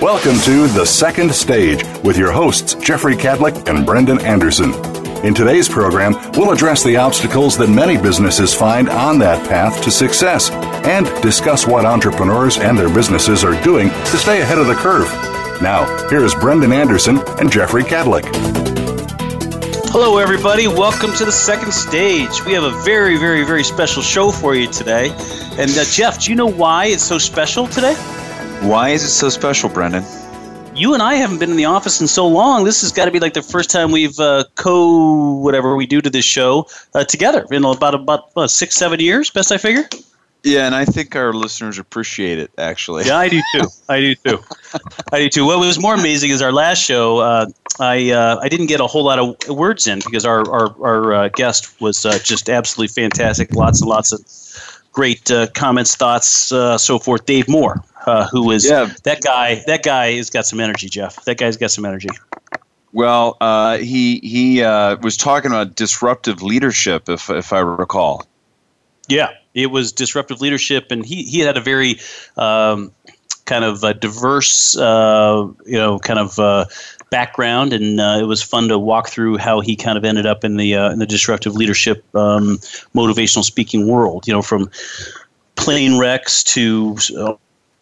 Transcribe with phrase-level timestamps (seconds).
[0.00, 4.72] Welcome to The Second Stage with your hosts, Jeffrey Kadlic and Brendan Anderson.
[5.26, 9.90] In today's program, we'll address the obstacles that many businesses find on that path to
[9.90, 10.50] success
[10.86, 15.06] and discuss what entrepreneurs and their businesses are doing to stay ahead of the curve.
[15.60, 18.24] Now, here's Brendan Anderson and Jeffrey Kadlic.
[19.92, 20.66] Hello, everybody.
[20.66, 22.42] Welcome to the second stage.
[22.46, 25.10] We have a very, very, very special show for you today.
[25.58, 27.96] And uh, Jeff, do you know why it's so special today?
[28.60, 30.04] Why is it so special, Brendan?
[30.80, 32.64] you and I haven't been in the office in so long.
[32.64, 36.00] This has got to be like the first time we've uh, co whatever we do
[36.00, 39.30] to this show uh, together in about about uh, six seven years.
[39.30, 39.88] Best I figure.
[40.42, 42.50] Yeah, and I think our listeners appreciate it.
[42.56, 43.68] Actually, yeah, I do too.
[43.90, 44.38] I do too.
[45.12, 45.44] I do too.
[45.44, 47.18] What was more amazing is our last show.
[47.18, 47.46] Uh,
[47.78, 51.12] I uh, I didn't get a whole lot of words in because our our, our
[51.12, 53.52] uh, guest was just absolutely fantastic.
[53.54, 54.20] Lots and lots of
[54.92, 57.26] great comments, thoughts, so forth.
[57.26, 58.90] Dave Moore uh, who is yeah.
[59.04, 59.62] that guy.
[59.66, 61.24] That guy has got some energy, Jeff.
[61.24, 62.08] That guy's got some energy.
[62.92, 68.26] Well, uh, he he uh, was talking about disruptive leadership, if if I recall.
[69.08, 72.00] Yeah, it was disruptive leadership, and he he had a very
[72.36, 72.92] um,
[73.44, 76.64] kind of diverse, uh, you know, kind of uh,
[77.10, 80.44] background, and uh, it was fun to walk through how he kind of ended up
[80.44, 82.58] in the uh, in the disruptive leadership, um,
[82.94, 84.26] motivational speaking world.
[84.26, 84.70] You know, from
[85.54, 86.96] plane wrecks to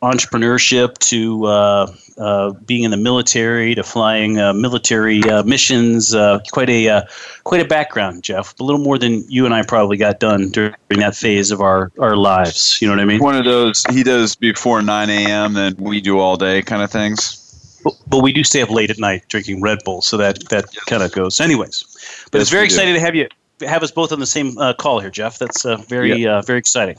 [0.02, 6.14] entrepreneurship to uh, uh, being in the military to flying uh, military uh, missions.
[6.14, 7.02] Uh, quite a uh,
[7.44, 8.58] quite a background, Jeff.
[8.60, 11.90] A little more than you and I probably got done during that phase of our,
[11.98, 12.80] our lives.
[12.80, 13.20] You know what I mean?
[13.20, 15.56] One of those he does before 9 a.m.
[15.56, 17.44] and we do all day kind of things.
[17.84, 20.66] But, but we do stay up late at night drinking Red Bull, so that that
[20.86, 21.40] kind of goes.
[21.40, 21.84] Anyways,
[22.30, 23.28] but yes, it's very exciting to have you
[23.60, 25.38] have us both on the same call here, Jeff.
[25.38, 26.44] That's very yep.
[26.46, 26.98] very exciting.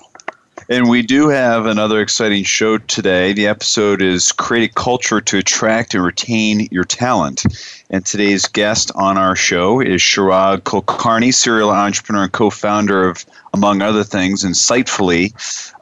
[0.68, 3.34] And we do have another exciting show today.
[3.34, 7.44] The episode is Create a Culture to Attract and Retain Your Talent.
[7.90, 13.26] And today's guest on our show is Chirag Kulkarni, serial entrepreneur and co founder of,
[13.54, 15.34] among other things, Insightfully.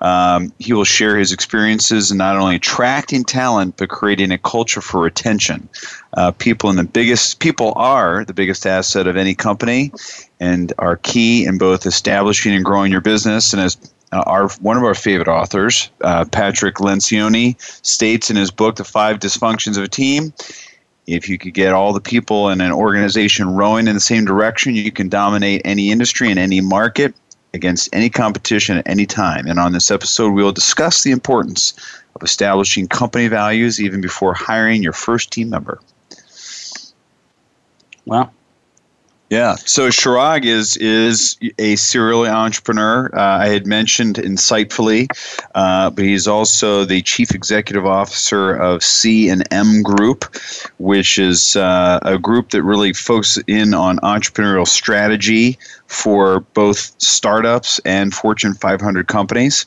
[0.02, 4.82] Um, he will share his experiences in not only attracting talent, but creating a culture
[4.82, 5.68] for retention.
[6.14, 9.92] Uh, people in the biggest people are the biggest asset of any company
[10.40, 13.54] and are key in both establishing and growing your business.
[13.54, 13.78] And as
[14.12, 18.84] uh, our one of our favorite authors, uh, Patrick Lencioni, states in his book "The
[18.84, 20.34] Five Dysfunctions of a Team."
[21.08, 24.76] If you could get all the people in an organization rowing in the same direction,
[24.76, 27.16] you can dominate any industry and any market
[27.54, 29.48] against any competition at any time.
[29.48, 31.74] And on this episode, we will discuss the importance
[32.16, 35.80] of establishing company values even before hiring your first team member.
[38.06, 38.34] Well,
[39.30, 39.56] yeah.
[39.56, 43.10] So Chirag is is a serial entrepreneur.
[43.14, 45.08] Uh, I had mentioned insightfully,
[45.54, 50.24] uh, but he's also the chief executive officer of C and M Group,
[50.78, 55.58] which is uh, a group that really focuses in on entrepreneurial strategy
[55.88, 59.66] for both startups and Fortune 500 companies.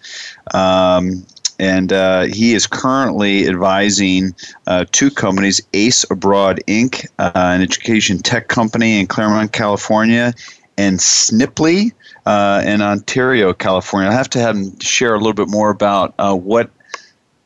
[0.54, 1.26] Um,
[1.60, 4.34] and uh, he is currently advising
[4.66, 10.32] uh, two companies Ace Abroad Inc., uh, an education tech company in Claremont, California,
[10.78, 11.92] and Sniply
[12.24, 14.08] uh, in Ontario, California.
[14.08, 16.70] I have to have him share a little bit more about uh, what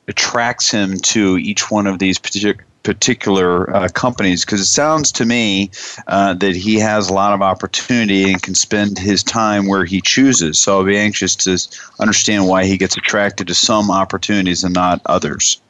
[0.07, 5.25] attracts him to each one of these particular particular uh, companies because it sounds to
[5.25, 5.71] me
[6.07, 10.01] uh, that he has a lot of opportunity and can spend his time where he
[10.01, 10.59] chooses.
[10.59, 11.59] So I'll be anxious to
[11.99, 15.61] understand why he gets attracted to some opportunities and not others.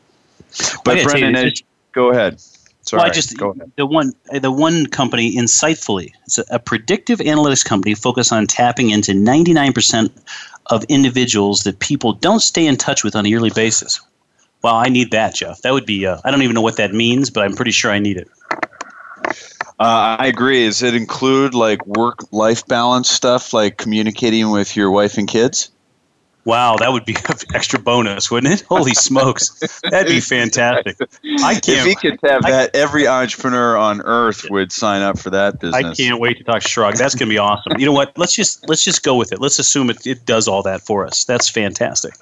[0.84, 1.52] But Brendan, you,
[1.92, 2.40] go ahead.
[2.82, 3.38] Sorry, well, I just
[3.76, 8.90] the one the one company insightfully it's a, a predictive analytics company focused on tapping
[8.90, 10.10] into 99%
[10.66, 14.02] of individuals that people don't stay in touch with on a yearly basis
[14.64, 15.60] Wow, I need that, Jeff.
[15.60, 16.06] That would be.
[16.06, 18.30] Uh, I don't even know what that means, but I'm pretty sure I need it.
[19.78, 20.64] Uh, I agree.
[20.64, 25.70] Does it include like work life balance stuff, like communicating with your wife and kids?
[26.46, 28.66] Wow, that would be an extra bonus, wouldn't it?
[28.66, 30.96] Holy smokes, that'd be fantastic.
[31.42, 31.68] I can't.
[31.68, 35.60] If he could have I, that, every entrepreneur on earth would sign up for that
[35.60, 35.84] business.
[35.84, 36.96] I can't wait to talk to Chirag.
[36.96, 37.78] That's going to be awesome.
[37.78, 38.16] You know what?
[38.16, 39.42] Let's just let's just go with it.
[39.42, 41.24] Let's assume it, it does all that for us.
[41.24, 42.14] That's fantastic.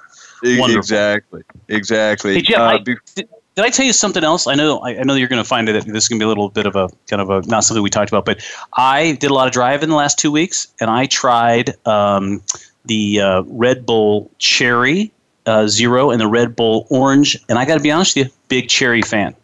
[0.43, 0.79] Wonderful.
[0.79, 1.43] Exactly.
[1.69, 2.33] Exactly.
[2.35, 4.47] Hey, Jeff, uh, I, did, did, I tell you something else?
[4.47, 6.25] I know I, I know you're going to find that this is going to be
[6.25, 9.13] a little bit of a kind of a not something we talked about, but I
[9.13, 11.75] did a lot of driving the last two weeks, and I tried.
[11.87, 12.41] Um,
[12.85, 15.11] the uh, Red Bull Cherry
[15.45, 17.37] uh, Zero and the Red Bull Orange.
[17.49, 19.35] And I got to be honest with you, big cherry fan.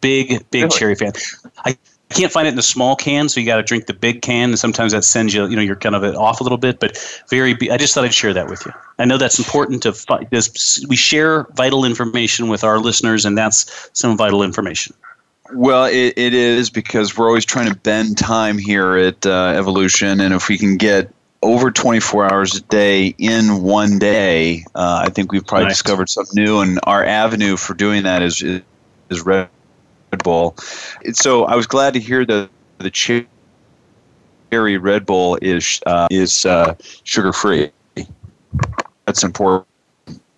[0.00, 0.78] Big, big really?
[0.78, 1.12] cherry fan.
[1.64, 1.76] I
[2.14, 4.50] can't find it in the small can, so you got to drink the big can.
[4.50, 6.78] And sometimes that sends you, you know, you're kind of off a little bit.
[6.78, 6.96] But
[7.28, 8.72] very, I just thought I'd share that with you.
[8.98, 10.26] I know that's important to.
[10.30, 14.94] This, we share vital information with our listeners, and that's some vital information.
[15.52, 20.20] Well, it, it is because we're always trying to bend time here at uh, Evolution,
[20.20, 21.12] and if we can get
[21.42, 25.74] over 24 hours a day in one day, uh, I think we've probably nice.
[25.74, 28.62] discovered something new, and our avenue for doing that is is,
[29.10, 29.48] is Red
[30.22, 30.56] Bull.
[31.12, 33.26] So I was glad to hear that the cherry
[34.52, 36.74] Red Bull is uh, is uh,
[37.04, 37.70] sugar free.
[39.04, 39.68] That's important.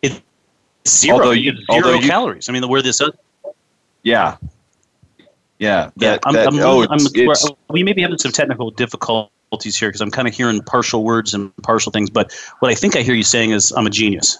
[0.02, 0.20] It's
[0.86, 2.48] zero, although you, zero you, calories.
[2.48, 3.00] I mean, where this.
[4.02, 4.36] Yeah,
[5.58, 6.18] yeah, that, yeah.
[6.24, 6.98] I'm, that, I'm, oh, I'm,
[7.70, 11.34] we may be having some technical difficulties here because I'm kind of hearing partial words
[11.34, 12.10] and partial things.
[12.10, 14.38] But what I think I hear you saying is, I'm a genius.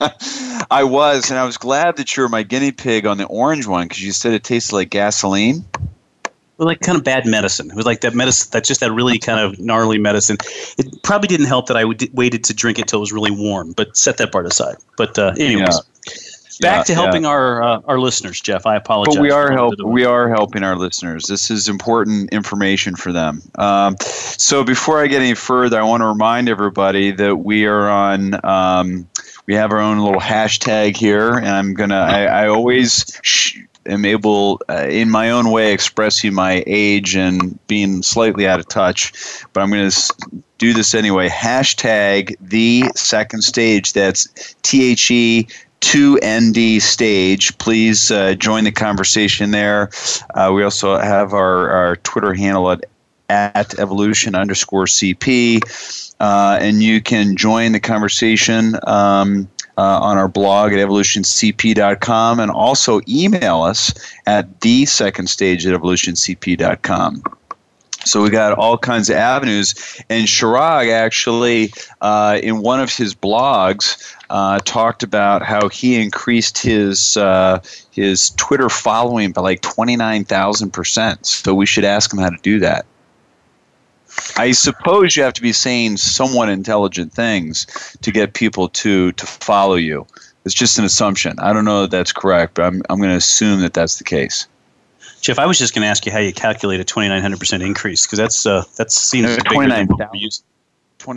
[0.70, 3.66] I was, and I was glad that you were my guinea pig on the orange
[3.66, 5.64] one because you said it tasted like gasoline.
[6.56, 7.70] Well, like kind of bad medicine.
[7.70, 10.38] It was like that medicine, that just that really kind of gnarly medicine.
[10.76, 13.72] It probably didn't help that I waited to drink it till it was really warm.
[13.72, 14.76] But set that part aside.
[14.96, 15.80] But uh, anyways.
[16.06, 16.12] Yeah
[16.58, 17.30] back yeah, to helping yeah.
[17.30, 18.66] our uh, our listeners, Jeff.
[18.66, 19.16] I apologize.
[19.16, 21.26] But we are help we are helping our listeners.
[21.26, 23.42] This is important information for them.
[23.56, 27.88] Um, so before I get any further, I want to remind everybody that we are
[27.88, 28.44] on.
[28.44, 29.08] Um,
[29.46, 31.96] we have our own little hashtag here, and I'm gonna.
[31.96, 33.18] I, I always.
[33.22, 38.60] Sh- am able, uh, in my own way, expressing my age and being slightly out
[38.60, 39.12] of touch,
[39.54, 41.28] but I'm going to do this anyway.
[41.28, 43.94] Hashtag the second stage.
[43.94, 45.48] That's T H E
[45.80, 47.56] 2ND stage.
[47.58, 49.90] Please uh, join the conversation there.
[50.34, 52.84] Uh, we also have our, our Twitter handle at,
[53.28, 55.62] at evolution underscore CP.
[56.20, 62.50] Uh, and you can join the conversation um, uh, on our blog at evolutioncp.com and
[62.50, 63.94] also email us
[64.26, 67.22] at the second stage at evolutioncp.com.
[68.08, 69.74] So we got all kinds of avenues.
[70.08, 76.58] And Chirag actually, uh, in one of his blogs, uh, talked about how he increased
[76.58, 77.60] his uh,
[77.90, 81.26] his Twitter following by like twenty nine thousand percent.
[81.26, 82.86] So we should ask him how to do that.
[84.36, 87.66] I suppose you have to be saying somewhat intelligent things
[88.02, 90.06] to get people to to follow you.
[90.44, 91.38] It's just an assumption.
[91.38, 94.04] I don't know that that's correct, but I'm I'm going to assume that that's the
[94.04, 94.46] case.
[95.20, 98.06] Jeff, I was just going to ask you how you calculate a 2,900 percent increase
[98.06, 99.86] because that's uh, that seems uh, twenty nine.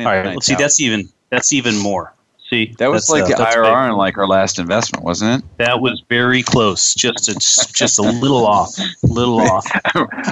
[0.06, 0.54] All right, let's see.
[0.64, 2.14] That's even that's even more.
[2.50, 5.58] See, that was like uh, the IRR in like our last investment, wasn't it?
[5.58, 6.94] That was very close.
[6.94, 7.36] Just a,
[7.74, 9.66] just a little off, little off.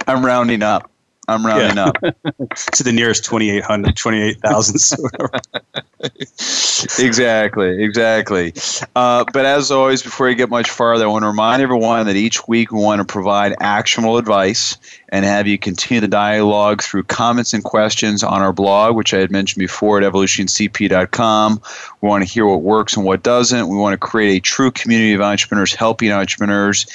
[0.08, 0.92] I'm rounding up.
[1.30, 1.86] I'm rounding yeah.
[1.86, 1.98] up
[2.74, 5.00] to the nearest 2,800, 28,000.
[7.00, 8.54] exactly, exactly.
[8.96, 12.16] Uh, but as always, before you get much farther, I want to remind everyone that
[12.16, 14.78] each week we want to provide actionable advice
[15.10, 19.18] and have you continue the dialogue through comments and questions on our blog, which I
[19.18, 21.62] had mentioned before at evolutioncp.com.
[22.02, 23.68] We want to hear what works and what doesn't.
[23.68, 26.86] We want to create a true community of entrepreneurs helping entrepreneurs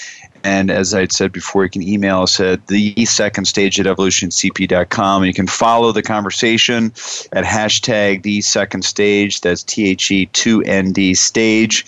[0.44, 5.24] and as I said before, you can email us at the second stage at evolutioncp.com.
[5.24, 6.86] You can follow the conversation
[7.32, 9.40] at hashtag the second stage.
[9.40, 11.86] That's T H E 2ND stage.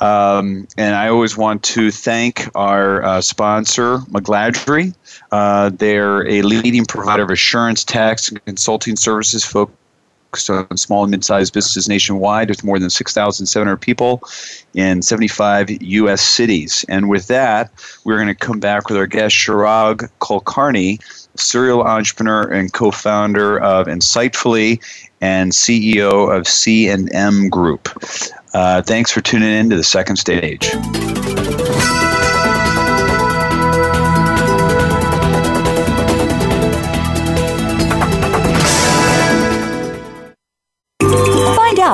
[0.00, 4.94] Um, and I always want to thank our uh, sponsor, McGladrey.
[5.32, 9.77] Uh, they're a leading provider of assurance, tax, and consulting services focused
[10.50, 14.22] on small and mid-sized businesses nationwide with more than 6,700 people
[14.74, 16.22] in 75 U.S.
[16.22, 16.84] cities.
[16.88, 17.70] And with that,
[18.04, 21.00] we're going to come back with our guest, Chirag Kulkarni,
[21.38, 24.82] serial entrepreneur and co-founder of Insightfully
[25.20, 27.88] and CEO of C&M Group.
[28.54, 30.70] Uh, thanks for tuning in to the second stage.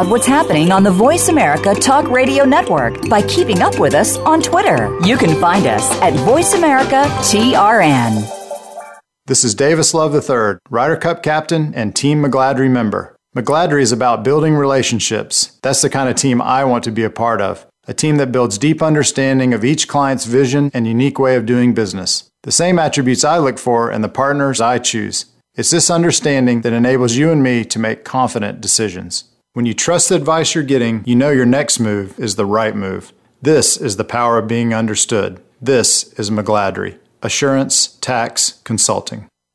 [0.03, 4.43] What's happening on the Voice America Talk Radio Network by keeping up with us on
[4.43, 4.99] Twitter.
[5.05, 8.29] You can find us at Voice America TRN.
[9.27, 13.17] This is Davis Love III, Ryder Cup captain and Team McGladrey member.
[13.37, 15.61] McGladrey is about building relationships.
[15.63, 17.65] That's the kind of team I want to be a part of.
[17.87, 21.73] A team that builds deep understanding of each client's vision and unique way of doing
[21.73, 22.29] business.
[22.43, 25.27] The same attributes I look for in the partners I choose.
[25.55, 29.31] It's this understanding that enables you and me to make confident decisions.
[29.55, 32.75] When you trust the advice you're getting, you know your next move is the right
[32.75, 33.13] move.
[33.41, 35.41] This is the power of being understood.
[35.63, 36.99] This is McGladrey.
[37.23, 39.29] Assurance Tax Consulting.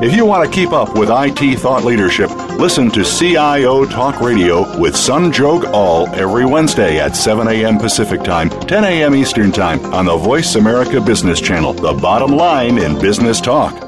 [0.00, 4.60] If you want to keep up with IT thought leadership, listen to CIO Talk Radio
[4.78, 7.78] with Sanjog Aul every Wednesday at 7 a.m a.m.
[7.78, 9.16] Pacific Time, 10 a.m.
[9.16, 13.87] Eastern Time on the Voice America Business Channel, the bottom line in business talk.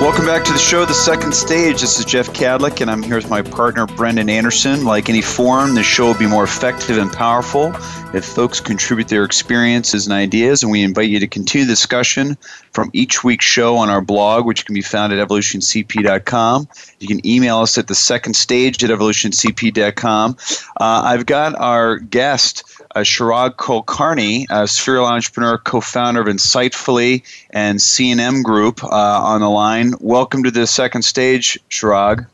[0.00, 1.80] Welcome back to the show, The Second Stage.
[1.80, 4.84] This is Jeff Kadlic, and I'm here with my partner, Brendan Anderson.
[4.84, 7.72] Like any forum, the show will be more effective and powerful
[8.12, 12.36] if folks contribute their experiences and ideas, and we invite you to continue the discussion
[12.72, 16.68] from each week's show on our blog, which can be found at evolutioncp.com.
[17.00, 20.36] You can email us at the second stage at evolutioncp.com.
[20.80, 27.80] Uh, I've got our guest, uh, Chirag Kulkarni, a serial entrepreneur, co-founder of Insightfully and
[27.80, 29.94] C&M Group, uh, on the line.
[30.00, 32.26] Welcome to the second stage, Chirag.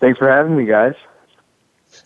[0.00, 0.94] Thanks for having me, guys.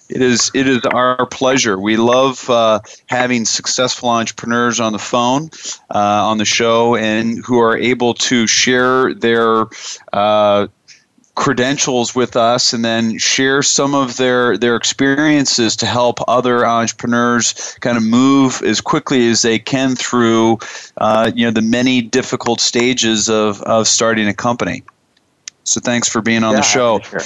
[0.09, 1.80] It is it is our pleasure.
[1.80, 5.50] We love uh, having successful entrepreneurs on the phone,
[5.92, 9.66] uh, on the show, and who are able to share their
[10.12, 10.68] uh,
[11.37, 17.76] credentials with us and then share some of their their experiences to help other entrepreneurs
[17.81, 20.59] kind of move as quickly as they can through
[20.97, 24.83] uh, you know the many difficult stages of of starting a company
[25.62, 27.21] so thanks for being on yeah, the show sure.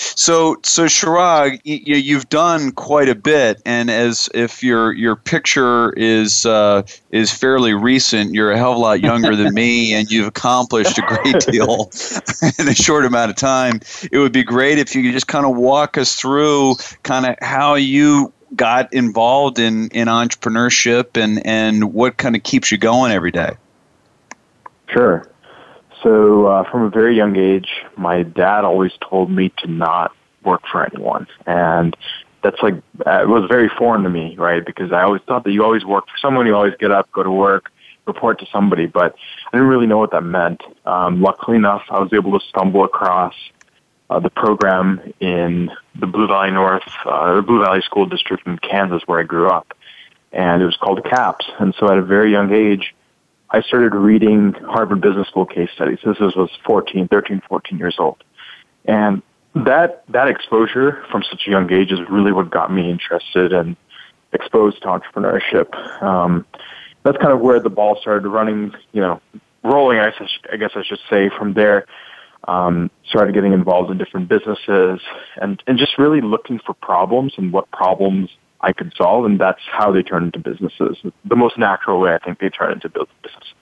[0.00, 5.92] So, so Chirag, you, you've done quite a bit, and as if your your picture
[5.92, 10.10] is uh, is fairly recent, you're a hell of a lot younger than me, and
[10.10, 11.90] you've accomplished a great deal
[12.58, 13.80] in a short amount of time.
[14.10, 17.36] It would be great if you could just kind of walk us through kind of
[17.42, 23.12] how you got involved in in entrepreneurship and and what kind of keeps you going
[23.12, 23.52] every day.
[24.88, 25.30] Sure.
[26.02, 30.62] So, uh, from a very young age, my dad always told me to not work
[30.70, 31.26] for anyone.
[31.46, 31.96] And
[32.42, 32.74] that's like,
[33.06, 34.64] uh, it was very foreign to me, right?
[34.64, 37.22] Because I always thought that you always work for someone, you always get up, go
[37.22, 37.70] to work,
[38.06, 39.14] report to somebody, but
[39.52, 40.62] I didn't really know what that meant.
[40.86, 43.34] Um, luckily enough, I was able to stumble across
[44.08, 48.58] uh, the program in the Blue Valley North, uh, the Blue Valley School District in
[48.58, 49.76] Kansas where I grew up.
[50.32, 51.46] And it was called CAPS.
[51.58, 52.94] And so at a very young age,
[53.52, 55.98] I started reading Harvard Business School case studies.
[56.04, 58.22] This was 14, 13, 14 years old.
[58.84, 59.22] And
[59.54, 63.76] that, that exposure from such a young age is really what got me interested and
[64.32, 65.74] exposed to entrepreneurship.
[66.00, 66.46] Um,
[67.02, 69.20] that's kind of where the ball started running, you know,
[69.64, 70.12] rolling, I,
[70.52, 71.86] I guess I should say, from there.
[72.48, 75.00] Um, started getting involved in different businesses
[75.36, 78.30] and, and just really looking for problems and what problems
[78.62, 80.98] I could solve, and that's how they turn into businesses.
[81.24, 83.54] The most natural way I think they turn into businesses.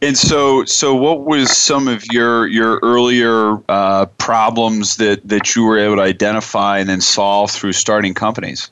[0.00, 5.64] And so, so what was some of your your earlier uh, problems that that you
[5.64, 8.70] were able to identify and then solve through starting companies?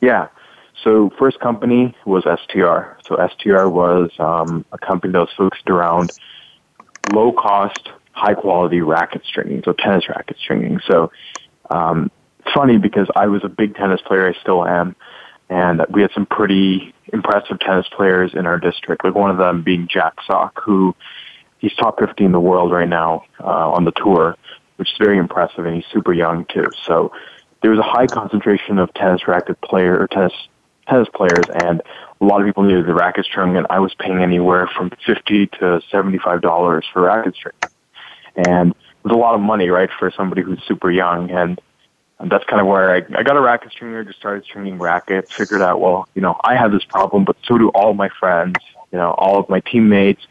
[0.00, 0.28] Yeah.
[0.82, 2.98] So first company was STR.
[3.06, 6.10] So STR was um, a company that was focused around
[7.12, 10.80] low cost, high quality racket stringing, so tennis racket stringing.
[10.86, 11.12] So
[11.70, 12.10] um,
[12.54, 14.28] funny because I was a big tennis player.
[14.28, 14.96] I still am.
[15.48, 19.62] And we had some pretty impressive tennis players in our district, like one of them
[19.62, 20.94] being Jack Sock, who
[21.58, 24.36] he's top 50 in the world right now uh, on the tour,
[24.76, 26.66] which is very impressive, and he's super young too.
[26.86, 27.12] So
[27.62, 30.32] there was a high concentration of tennis racket player or tennis
[30.88, 31.80] tennis players, and
[32.20, 35.46] a lot of people needed the racket string, and I was paying anywhere from fifty
[35.58, 37.54] to seventy-five dollars for racket string,
[38.36, 41.60] and it was a lot of money, right, for somebody who's super young, and
[42.22, 45.32] and that's kind of where I, I got a racket stringer, just started stringing rackets,
[45.34, 48.54] figured out, well, you know, I have this problem, but so do all my friends,
[48.92, 50.22] you know, all of my teammates,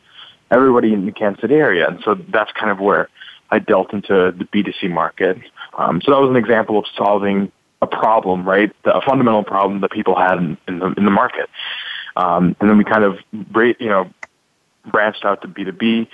[0.49, 1.89] everybody in the Kansas City area.
[1.89, 3.09] And so that's kind of where
[3.49, 5.37] I dealt into the B2C market.
[5.77, 8.73] Um, so that was an example of solving a problem, right?
[8.85, 11.49] A fundamental problem that people had in, in the in the market.
[12.15, 14.09] Um, and then we kind of, you know,
[14.85, 16.07] branched out to B2B.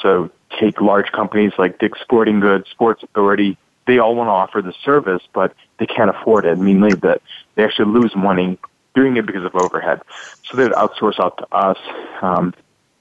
[0.00, 3.56] So take large companies like Dick's Sporting Goods, Sports Authority.
[3.86, 6.58] They all want to offer the service, but they can't afford it.
[6.58, 7.20] Mainly that
[7.54, 8.58] they actually lose money
[8.94, 10.00] doing it because of overhead.
[10.44, 11.78] So they'd outsource out to us.
[12.22, 12.54] Um,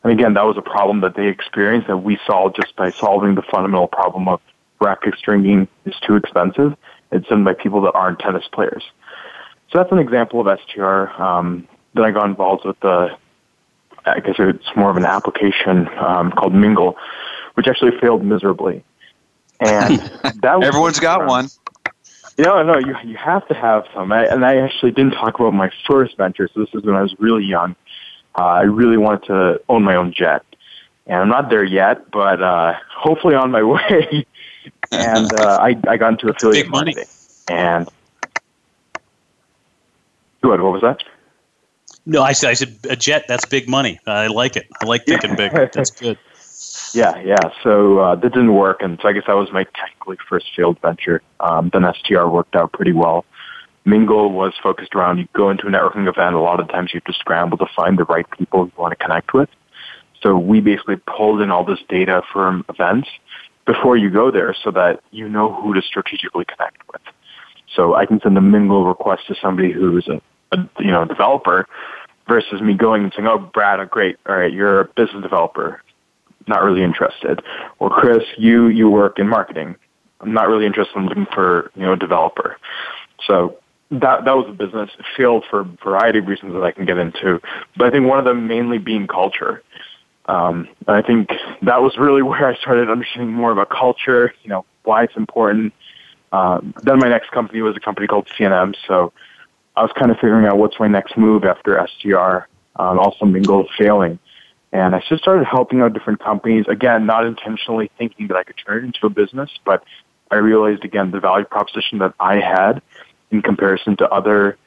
[0.04, 3.36] and again, that was a problem that they experienced that we solved just by solving
[3.36, 4.42] the fundamental problem of
[4.82, 6.76] racket stringing is too expensive.
[7.12, 8.84] It's done by people that aren't tennis players.
[9.72, 11.10] So that's an example of STR.
[11.22, 13.16] Um, then I got involved with the,
[14.06, 16.98] I guess it's more of an application um, called Mingle,
[17.54, 18.84] which actually failed miserably.
[19.64, 20.00] And
[20.42, 21.50] that was, everyone's got one.
[22.38, 24.12] You know, no, you you have to have some.
[24.12, 26.50] I, and I actually didn't talk about my first venture.
[26.54, 27.76] So this is when I was really young.
[28.38, 30.44] Uh, I really wanted to own my own jet,
[31.06, 34.26] and I'm not there yet, but uh, hopefully on my way.
[34.92, 37.06] and uh, I I got into affiliate marketing,
[37.48, 37.88] and
[40.42, 41.04] what what was that?
[42.06, 43.26] No, I said I said a jet.
[43.28, 44.00] That's big money.
[44.06, 44.68] I like it.
[44.82, 45.52] I like thinking big.
[45.74, 46.18] That's good.
[46.94, 47.50] Yeah, yeah.
[47.64, 50.80] So uh, that didn't work, and so I guess that was my technically first failed
[50.80, 51.22] venture.
[51.40, 53.26] Um, then STR worked out pretty well.
[53.86, 56.36] Mingle was focused around you go into a networking event.
[56.36, 58.98] A lot of times you have to scramble to find the right people you want
[58.98, 59.50] to connect with.
[60.22, 63.10] So we basically pulled in all this data from events
[63.66, 67.02] before you go there, so that you know who to strategically connect with.
[67.76, 70.22] So I can send a Mingle request to somebody who's a,
[70.56, 71.68] a you know developer
[72.28, 75.83] versus me going and saying, "Oh, Brad, oh, great, all right, you're a business developer
[76.48, 77.42] not really interested.
[77.80, 79.76] Or Chris, you you work in marketing.
[80.20, 82.58] I'm not really interested in looking for you know a developer.
[83.28, 83.58] So
[83.92, 84.90] that that was a business.
[85.18, 87.42] Failed for a variety of reasons that I can get into.
[87.78, 89.64] But I think one of them mainly being culture.
[90.26, 91.30] Um, I think
[91.64, 94.34] that was really where I started understanding more about culture.
[94.44, 95.74] You know why it's important.
[96.32, 98.76] Um, then my next company was a company called CNM.
[98.88, 99.14] So
[99.76, 102.48] I was kind of figuring out what's my next move after STR.
[102.76, 104.18] Um, also Mingle failing.
[104.74, 108.56] And I just started helping out different companies, again, not intentionally thinking that I could
[108.58, 109.84] turn it into a business, but
[110.32, 112.82] I realized, again, the value proposition that I had
[113.30, 114.58] in comparison to other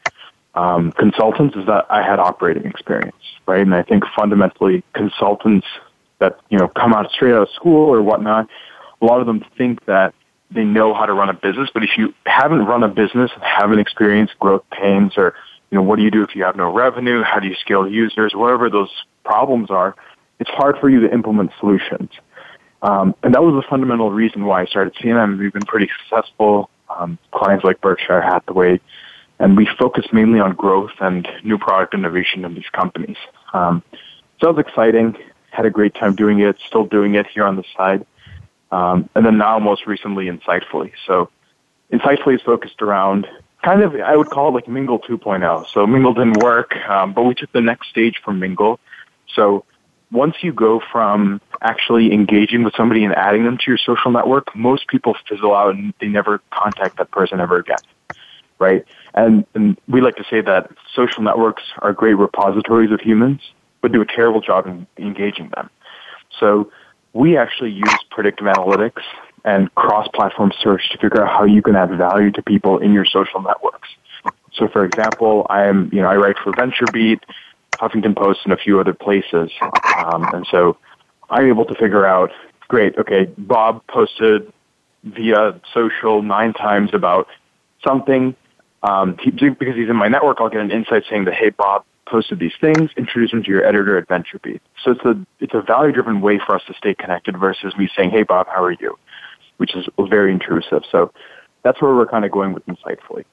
[0.54, 3.16] um, consultants is that I had operating experience,
[3.46, 3.62] right?
[3.62, 5.66] And I think fundamentally consultants
[6.20, 8.48] that, you know, come out straight out of school or whatnot,
[9.02, 10.14] a lot of them think that
[10.52, 13.42] they know how to run a business, but if you haven't run a business and
[13.42, 15.34] haven't experienced growth pains or,
[15.76, 17.22] know, what do you do if you have no revenue?
[17.22, 18.34] How do you scale users?
[18.34, 18.90] Whatever those
[19.24, 19.94] problems are,
[20.38, 22.10] it's hard for you to implement solutions.
[22.82, 25.38] Um, and that was the fundamental reason why I started CNM.
[25.38, 26.70] We've been pretty successful.
[26.88, 28.80] Um, clients like Berkshire Hathaway,
[29.38, 33.16] and we focus mainly on growth and new product innovation in these companies.
[33.52, 33.82] Um,
[34.40, 35.16] so it was exciting.
[35.50, 36.58] Had a great time doing it.
[36.60, 38.06] Still doing it here on the side.
[38.70, 40.92] Um, and then now, most recently, Insightfully.
[41.06, 41.30] So
[41.92, 43.26] Insightfully is focused around
[43.66, 45.66] kind of, I would call it like Mingle 2.0.
[45.72, 48.78] So Mingle didn't work, um, but we took the next stage from Mingle
[49.34, 49.64] so
[50.10, 54.54] once you go from actually engaging with somebody and adding them to your social network,
[54.54, 57.78] most people fizzle out and they never contact that person ever again.
[58.58, 58.84] Right?
[59.14, 63.40] And, and we like to say that social networks are great repositories of humans,
[63.82, 65.68] but do a terrible job in engaging them.
[66.40, 66.70] So
[67.12, 69.02] we actually use predictive analytics
[69.46, 73.06] and cross-platform search to figure out how you can add value to people in your
[73.06, 73.88] social networks.
[74.52, 77.20] So for example, I am, you know, I write for VentureBeat.
[77.80, 79.50] Huffington Post and a few other places.
[79.98, 80.78] Um, and so
[81.28, 82.30] I'm able to figure out,
[82.68, 84.50] great, okay, Bob posted
[85.04, 87.28] via social nine times about
[87.86, 88.34] something.
[88.82, 91.84] Um, he, because he's in my network, I'll get an insight saying that, hey, Bob
[92.06, 94.60] posted these things, introduce him to your editor at VentureBeat.
[94.82, 98.10] So it's a, it's a value-driven way for us to stay connected versus me saying,
[98.10, 98.98] hey, Bob, how are you?
[99.58, 100.82] Which is very intrusive.
[100.90, 101.12] So
[101.62, 103.24] that's where we're kind of going with Insightfully.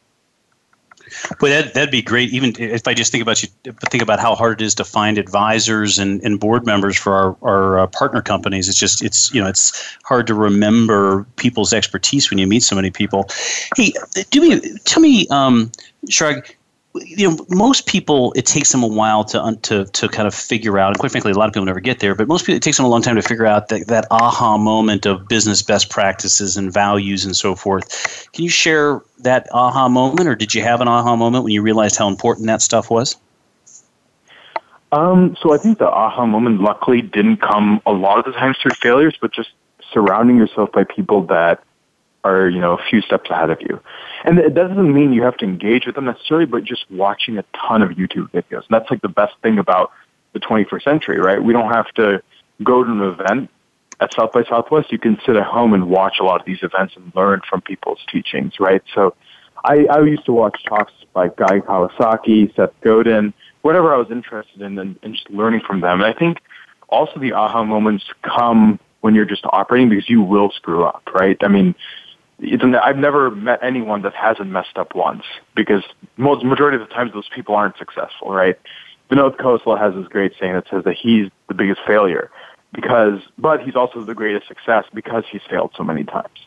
[1.41, 2.31] Well, that that'd be great.
[2.31, 3.49] Even if I just think about you,
[3.89, 7.37] think about how hard it is to find advisors and, and board members for our
[7.41, 8.69] our uh, partner companies.
[8.69, 12.75] It's just it's you know it's hard to remember people's expertise when you meet so
[12.75, 13.27] many people.
[13.75, 13.93] Hey,
[14.31, 15.71] do me tell me, um,
[16.09, 16.55] Chirag,
[16.95, 20.77] you know, most people it takes them a while to to to kind of figure
[20.77, 20.89] out.
[20.89, 22.13] And quite frankly, a lot of people never get there.
[22.15, 24.57] But most people, it takes them a long time to figure out that that aha
[24.57, 28.31] moment of business best practices and values and so forth.
[28.33, 31.61] Can you share that aha moment, or did you have an aha moment when you
[31.61, 33.15] realized how important that stuff was?
[34.91, 38.57] Um, so I think the aha moment luckily didn't come a lot of the times
[38.61, 39.49] through failures, but just
[39.91, 41.63] surrounding yourself by people that
[42.23, 43.79] are, you know, a few steps ahead of you.
[44.23, 47.43] And it doesn't mean you have to engage with them necessarily, but just watching a
[47.53, 48.63] ton of YouTube videos.
[48.63, 49.91] And that's like the best thing about
[50.33, 51.43] the 21st century, right?
[51.43, 52.21] We don't have to
[52.63, 53.49] go to an event
[53.99, 54.91] at South by Southwest.
[54.91, 57.61] You can sit at home and watch a lot of these events and learn from
[57.61, 58.81] people's teachings, right?
[58.93, 59.15] So
[59.63, 64.61] I, I used to watch talks by Guy Kawasaki, Seth Godin, whatever I was interested
[64.61, 66.01] in and, and just learning from them.
[66.01, 66.39] And I think
[66.89, 71.37] also the aha moments come when you're just operating because you will screw up, right?
[71.41, 71.75] I mean,
[72.81, 75.23] I've never met anyone that hasn't messed up once
[75.55, 75.83] because
[76.17, 78.57] most majority of the times those people aren't successful, right?
[79.09, 82.31] Vinod Khosla has this great saying that says that he's the biggest failure
[82.73, 86.39] because, but he's also the greatest success because he's failed so many times.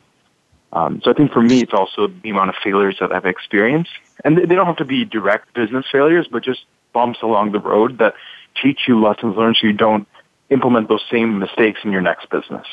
[0.73, 3.91] Um, so I think for me, it's also the amount of failures that I've experienced,
[4.25, 7.99] and they don't have to be direct business failures, but just bumps along the road
[7.99, 8.15] that
[8.61, 10.09] teach you lessons learned so you don't
[10.51, 12.67] implement those same mistakes in your next business.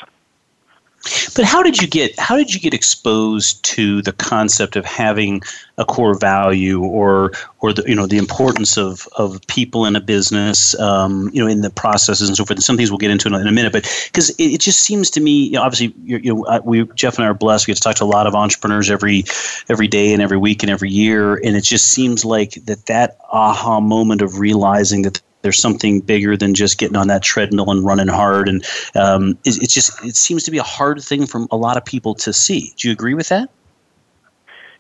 [1.36, 5.42] But how did you get how did you get exposed to the concept of having
[5.78, 10.02] a core value or or the you know the importance of of people in a
[10.02, 12.58] business um, you know in the processes and so forth.
[12.58, 15.10] And some things we'll get into in a, minute, but because it, it, just seems
[15.12, 17.68] to me, you know, obviously, you know, we Jeff and I are blessed.
[17.68, 19.26] We get to talk to a lot of entrepreneurs every
[19.70, 23.18] every day and every week and every year, and it just seems like that that
[23.32, 27.86] aha moment of realizing that there's something bigger than just getting on that treadmill and
[27.86, 28.50] running hard.
[28.50, 31.78] And um, it, it's just it seems to be a hard thing for a lot
[31.78, 32.74] of people to see.
[32.78, 33.50] Do you agree with that?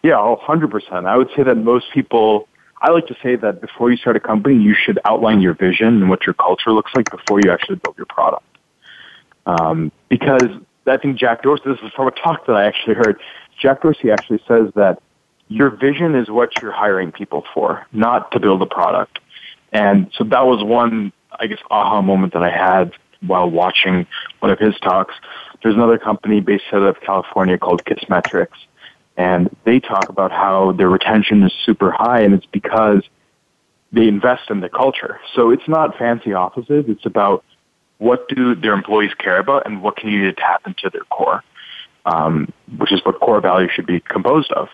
[0.02, 1.06] Yeah, hundred percent.
[1.06, 2.47] I would say that most people.
[2.82, 5.88] I like to say that before you start a company, you should outline your vision
[5.88, 8.43] and what your culture looks like before you actually build your product.
[9.45, 10.49] Um, because
[10.86, 13.21] I think Jack Dorsey, this is from a talk that I actually heard.
[13.58, 15.02] Jack Dorsey actually says that
[15.47, 19.19] your vision is what you're hiring people for, not to build a product.
[19.73, 24.05] And so that was one, I guess, aha moment that I had while watching
[24.39, 25.15] one of his talks.
[25.62, 28.57] There's another company based out of California called Kissmetrics,
[29.17, 33.01] and they talk about how their retention is super high, and it's because
[33.91, 35.19] they invest in the culture.
[35.36, 36.86] So it's not fancy offices.
[36.88, 37.43] It's about
[37.97, 41.05] what do their employees care about, and what can you do to tap into their
[41.09, 41.43] core,
[42.05, 44.67] um, which is what core values should be composed of.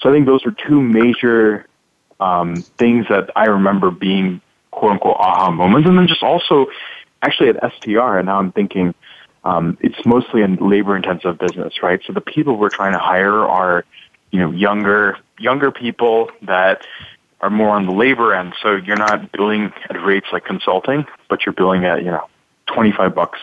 [0.00, 1.66] So I think those are two major
[2.22, 5.88] um, things that I remember being quote unquote aha moments.
[5.88, 6.66] And then just also
[7.20, 8.94] actually at STR, and now I'm thinking,
[9.44, 12.00] um, it's mostly a labor intensive business, right?
[12.06, 13.84] So the people we're trying to hire are,
[14.30, 16.86] you know, younger, younger people that
[17.40, 18.54] are more on the labor end.
[18.62, 22.28] So you're not billing at rates like consulting, but you're billing at, you know,
[22.66, 23.40] 25 bucks,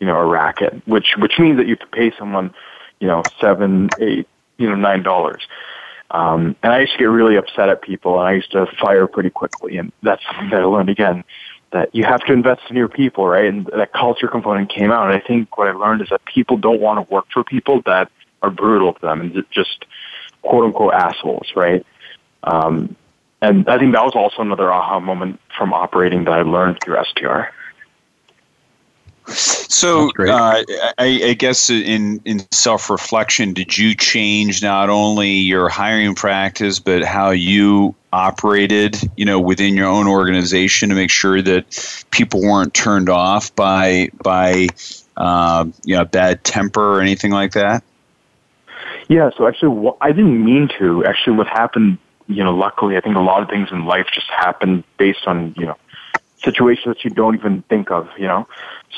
[0.00, 2.54] you know, a racket, which, which means that you have to pay someone,
[3.00, 5.46] you know, seven, eight, you know, nine dollars.
[6.10, 9.06] Um, and I used to get really upset at people, and I used to fire
[9.06, 9.76] pretty quickly.
[9.76, 11.24] And that's something that I learned again
[11.70, 13.44] that you have to invest in your people, right?
[13.44, 15.10] And that culture component came out.
[15.10, 17.82] And I think what I learned is that people don't want to work for people
[17.82, 18.10] that
[18.42, 19.84] are brutal to them and just
[20.42, 21.84] quote unquote assholes, right?
[22.42, 22.96] Um,
[23.42, 26.96] and I think that was also another aha moment from operating that I learned through
[27.04, 27.52] STR.
[29.68, 35.68] So, uh, I, I, guess in in self reflection, did you change not only your
[35.68, 41.42] hiring practice but how you operated, you know, within your own organization to make sure
[41.42, 44.68] that people weren't turned off by by
[45.18, 47.84] uh, you know bad temper or anything like that?
[49.08, 49.30] Yeah.
[49.36, 51.04] So actually, I didn't mean to.
[51.04, 54.30] Actually, what happened, you know, luckily, I think a lot of things in life just
[54.30, 55.76] happen based on you know
[56.42, 58.46] situations that you don't even think of, you know.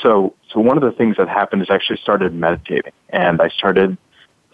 [0.03, 3.49] So, so one of the things that happened is I actually started meditating, and I
[3.49, 3.97] started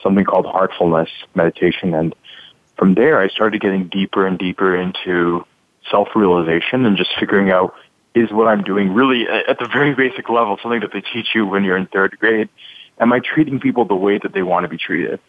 [0.03, 2.15] something called heartfulness meditation, and
[2.77, 5.47] from there I started getting deeper and deeper into
[5.91, 7.75] self-realization and just figuring out
[8.15, 11.47] is what I'm doing really at the very basic level something that they teach you
[11.47, 12.49] when you're in third grade.
[12.99, 15.21] Am I treating people the way that they want to be treated?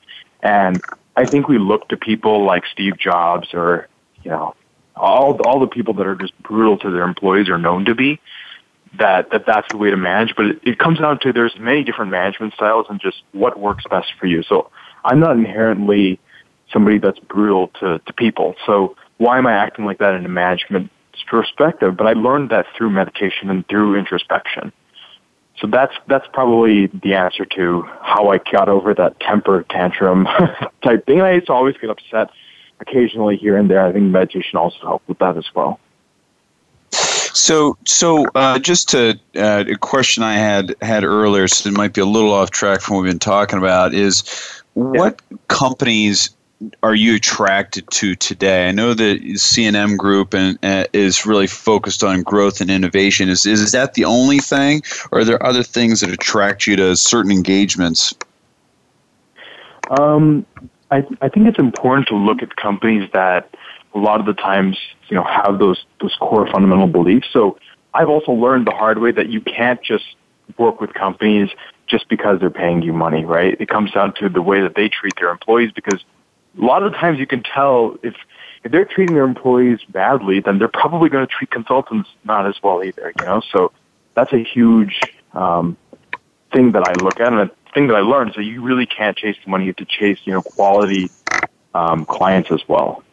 [0.42, 0.82] And
[1.16, 3.88] I think we look to people like Steve Jobs or
[4.24, 4.56] you know
[4.96, 8.20] all all the people that are just brutal to their employees are known to be
[8.98, 10.36] that, that that's the way to manage.
[10.36, 13.84] But it, it comes down to there's many different management styles and just what works
[13.90, 14.44] best for you.
[14.44, 14.70] So
[15.04, 16.20] I'm not inherently
[16.72, 18.56] somebody that's brutal to, to people.
[18.66, 20.92] So why am I acting like that in a management
[21.28, 21.98] perspective?
[21.98, 24.72] But I learned that through meditation and through introspection.
[25.60, 30.26] So that's that's probably the answer to how I got over that temper tantrum
[30.84, 31.22] type thing.
[31.22, 32.30] I used to always get upset
[32.80, 33.84] occasionally here and there.
[33.84, 35.80] I think meditation also helps with that as well.
[37.38, 41.94] So, so uh, just to uh, a question I had had earlier, so it might
[41.94, 44.24] be a little off track from what we've been talking about, is
[44.74, 45.38] what yeah.
[45.48, 46.32] companies
[46.82, 48.68] are you attracted to today?
[48.68, 53.30] I know that C&M Group and uh, is really focused on growth and innovation.
[53.30, 56.96] Is is that the only thing, or are there other things that attract you to
[56.96, 58.16] certain engagements?
[59.92, 60.44] Um,
[60.90, 63.56] I I think it's important to look at companies that
[63.94, 64.76] a lot of the times
[65.10, 67.28] you know have those those core fundamental beliefs.
[67.32, 67.58] So
[67.94, 70.06] I've also learned the hard way that you can't just
[70.58, 71.50] work with companies
[71.88, 73.60] just because they're paying you money, right?
[73.60, 76.04] It comes down to the way that they treat their employees because
[76.58, 78.16] a lot of the times you can tell if
[78.64, 82.56] if they're treating their employees badly, then they're probably going to treat consultants not as
[82.62, 83.14] well either.
[83.18, 83.72] You know, so
[84.14, 85.00] that's a huge
[85.34, 85.78] um,
[86.52, 88.34] thing that I look at, and a thing that I learned.
[88.34, 91.10] So you really can't chase the money; you have to chase you know quality
[91.74, 93.04] um, clients as well.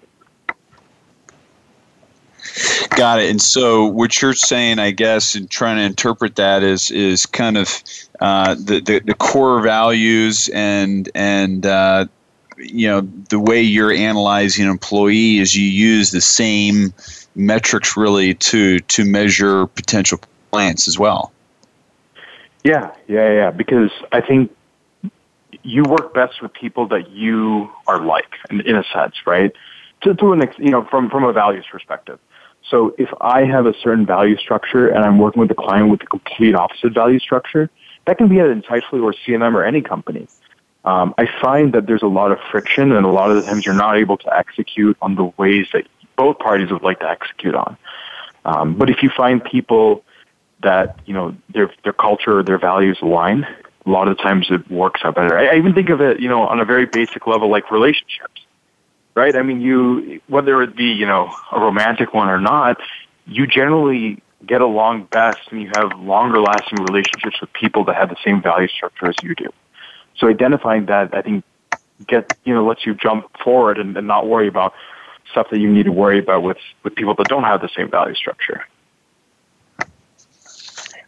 [2.90, 3.30] Got it.
[3.30, 7.56] And so, what you're saying, I guess, and trying to interpret that is is kind
[7.56, 7.82] of
[8.20, 12.06] uh, the, the, the core values and and uh,
[12.56, 16.94] you know the way you're analyzing an employee is you use the same
[17.34, 20.20] metrics really to to measure potential
[20.52, 21.32] clients as well.
[22.62, 23.50] Yeah, yeah, yeah.
[23.50, 24.54] Because I think
[25.62, 29.52] you work best with people that you are like, in, a sense, right?
[30.02, 32.18] To, to an you know from from a values perspective.
[32.70, 36.02] So if I have a certain value structure and I'm working with a client with
[36.02, 37.70] a complete opposite value structure,
[38.06, 40.26] that can be at Insightfully or C&M or any company
[40.84, 43.64] um, I find that there's a lot of friction, and a lot of the times
[43.64, 47.54] you're not able to execute on the ways that both parties would like to execute
[47.54, 47.76] on.
[48.44, 50.04] Um, but if you find people
[50.62, 53.46] that you know their their culture, or their values align,
[53.86, 55.38] a lot of the times it works out better.
[55.38, 58.33] I, I even think of it, you know, on a very basic level, like relationships,
[59.14, 59.34] right?
[59.36, 62.78] I mean, you whether it be you know a romantic one or not,
[63.26, 68.10] you generally get along best and you have longer lasting relationships with people that have
[68.10, 69.48] the same value structure as you do.
[70.18, 71.44] So identifying that, I think,
[72.06, 74.74] get you know lets you jump forward and, and not worry about
[75.30, 77.90] stuff that you need to worry about with with people that don't have the same
[77.90, 78.66] value structure.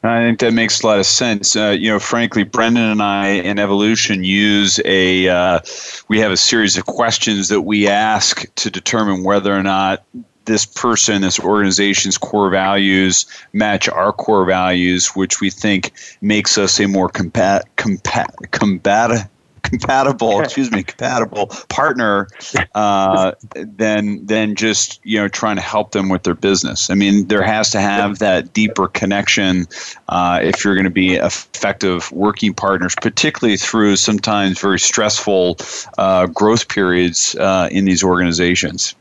[0.07, 1.57] I think that makes a lot of sense.
[1.57, 5.61] Uh, you know, frankly, Brendan and I in Evolution use a uh,
[6.09, 10.05] we have a series of questions that we ask to determine whether or not
[10.47, 16.81] this person, this organization's core values match our core values, which we think makes us
[16.81, 19.29] a more compat, compat, combat,
[19.69, 22.29] compatible, excuse me, compatible partner
[22.75, 26.91] uh, than than just you know trying to help them with their business.
[26.91, 29.67] I mean, there has to have that deeper connection
[30.09, 35.57] uh, if you're going to be effective working partners, particularly through sometimes very stressful
[35.99, 38.95] uh, growth periods uh, in these organizations.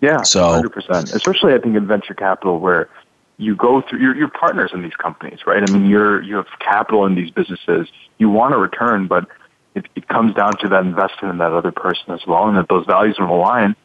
[0.00, 1.12] Yeah, so hundred percent.
[1.12, 2.88] Especially, I think in venture capital, where
[3.36, 5.62] you go through your your partners in these companies, right?
[5.66, 7.88] I mean, you're you have capital in these businesses.
[8.18, 9.26] You want a return, but
[9.74, 12.68] it, it comes down to that investment in that other person as well, and if
[12.68, 13.76] those values don't align,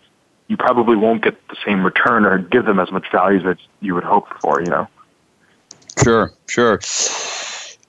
[0.48, 3.96] you probably won't get the same return or give them as much value as you
[3.96, 4.62] would hope for.
[4.62, 4.88] You know.
[6.04, 6.80] Sure, sure.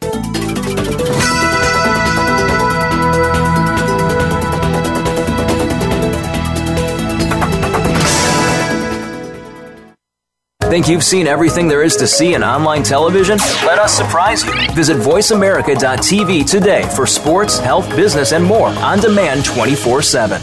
[10.75, 13.37] Think you've seen everything there is to see in online television?
[13.65, 14.51] Let us surprise you.
[14.73, 20.41] Visit VoiceAmerica.tv today for sports, health, business, and more on demand 24 7.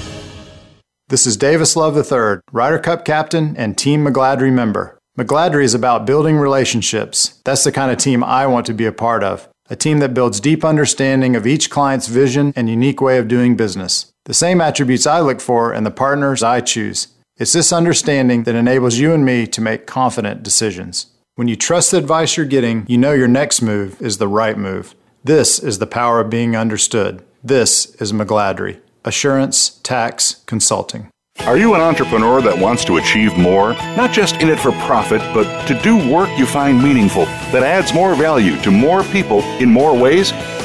[1.09, 4.99] This is Davis Love III, Ryder Cup captain and Team McGladrey member.
[5.19, 7.39] McGladrey is about building relationships.
[7.45, 9.51] That's the kind of team I want to be a part of.
[9.69, 13.55] A team that builds deep understanding of each client's vision and unique way of doing
[13.55, 14.11] business.
[14.25, 17.09] The same attributes I look for in the partners I choose.
[17.43, 21.07] It's this understanding that enables you and me to make confident decisions.
[21.35, 24.57] When you trust the advice you're getting, you know your next move is the right
[24.57, 24.95] move.
[25.25, 27.25] This is the power of being understood.
[27.43, 28.79] This is McGladrey.
[29.05, 31.09] Assurance Tax Consulting.
[31.41, 33.73] Are you an entrepreneur that wants to achieve more?
[33.97, 37.93] Not just in it for profit, but to do work you find meaningful that adds
[37.93, 40.31] more value to more people in more ways?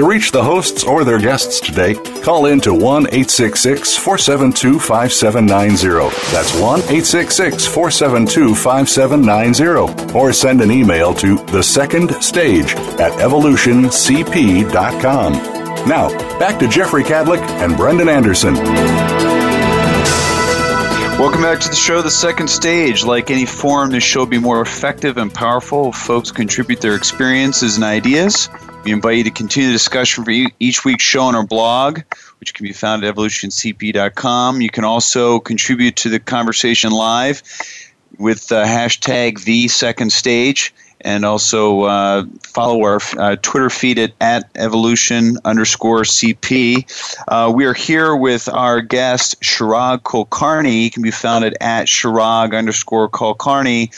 [0.00, 6.16] To reach the hosts or their guests today, call in to 1 866 472 5790.
[6.32, 10.18] That's 1 866 472 5790.
[10.18, 15.32] Or send an email to The Second Stage at evolutioncp.com.
[15.86, 16.08] Now,
[16.38, 18.54] back to Jeffrey Kadlic and Brendan Anderson.
[21.20, 23.04] Welcome back to the show, The Second Stage.
[23.04, 26.94] Like any forum, this show will be more effective and powerful if folks contribute their
[26.94, 28.48] experiences and ideas.
[28.84, 32.00] We invite you to continue the discussion for each week's show on our blog,
[32.38, 34.60] which can be found at evolutioncp.com.
[34.62, 37.42] You can also contribute to the conversation live
[38.18, 44.12] with the hashtag the second stage and also uh, follow our uh, Twitter feed at,
[44.20, 46.84] at evolution underscore CP.
[47.28, 50.70] Uh, we are here with our guest, Chirag Kulkarni.
[50.70, 53.90] He can be found at, at Chirag underscore Kulkarni.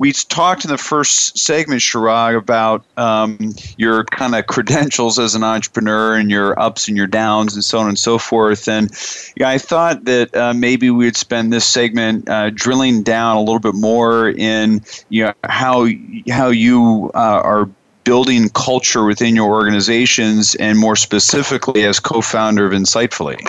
[0.00, 5.44] We talked in the first segment, Chirag, about um, your kind of credentials as an
[5.44, 8.66] entrepreneur and your ups and your downs and so on and so forth.
[8.66, 8.90] And
[9.36, 13.40] yeah, I thought that uh, maybe we would spend this segment uh, drilling down a
[13.40, 15.86] little bit more in you know how
[16.30, 17.68] how you uh, are
[18.04, 23.46] building culture within your organizations, and more specifically as co-founder of Insightfully.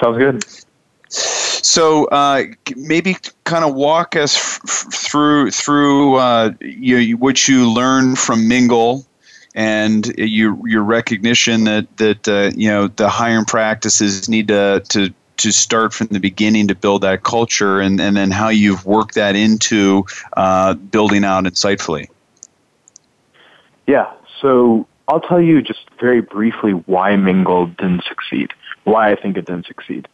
[0.00, 0.44] Sounds good.
[1.14, 2.44] So uh,
[2.76, 9.06] maybe kind of walk us f- through through uh, you, what you learned from Mingle
[9.54, 15.14] and your your recognition that that uh, you know the hiring practices need to to
[15.36, 19.16] to start from the beginning to build that culture and, and then how you've worked
[19.16, 20.04] that into
[20.36, 22.08] uh, building out insightfully.
[23.86, 28.52] Yeah, so I'll tell you just very briefly why Mingle didn't succeed,
[28.84, 30.08] why I think it didn't succeed.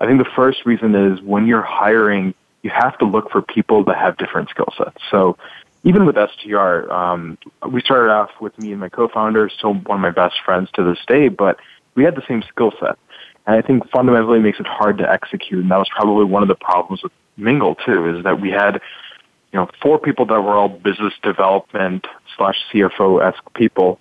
[0.00, 3.84] I think the first reason is when you're hiring, you have to look for people
[3.84, 4.96] that have different skill sets.
[5.10, 5.36] So
[5.84, 10.00] even with STR, um, we started off with me and my co-founder, still one of
[10.00, 11.58] my best friends to this day, but
[11.94, 12.98] we had the same skill set.
[13.46, 15.62] And I think fundamentally makes it hard to execute.
[15.62, 18.80] And that was probably one of the problems with Mingle too, is that we had,
[19.52, 23.98] you know, four people that were all business development slash CFO-esque people,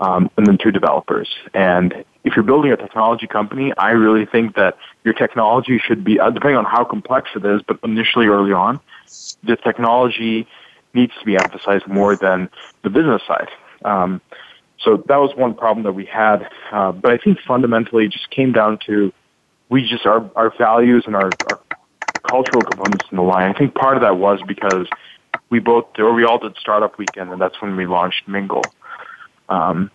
[0.00, 1.28] um, and then two developers.
[1.54, 6.18] And if you're building a technology company, I really think that your technology should be,
[6.18, 8.80] uh, depending on how complex it is, but initially early on,
[9.42, 10.46] the technology
[10.94, 12.50] needs to be emphasized more than
[12.82, 13.48] the business side.
[13.84, 14.20] Um,
[14.80, 16.50] so that was one problem that we had.
[16.72, 19.12] Uh, but I think fundamentally it just came down to
[19.68, 21.60] we just, our, our values and our, our
[22.24, 23.54] cultural components in the line.
[23.54, 24.88] I think part of that was because
[25.48, 28.64] we both, or we all did startup weekend and that's when we launched Mingle.
[29.50, 29.90] Um,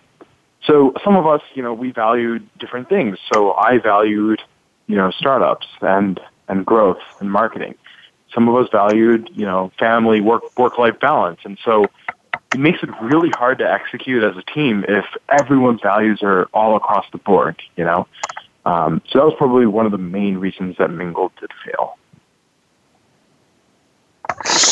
[0.66, 3.18] so some of us, you know, we valued different things.
[3.34, 4.42] So I valued,
[4.88, 7.76] you know, startups and, and growth and marketing.
[8.34, 11.40] Some of us valued, you know, family, work, work-life balance.
[11.46, 11.86] And so
[12.54, 16.76] it makes it really hard to execute as a team if everyone's values are all
[16.76, 18.08] across the board, you know?
[18.66, 21.98] Um, so that was probably one of the main reasons that Mingle did fail.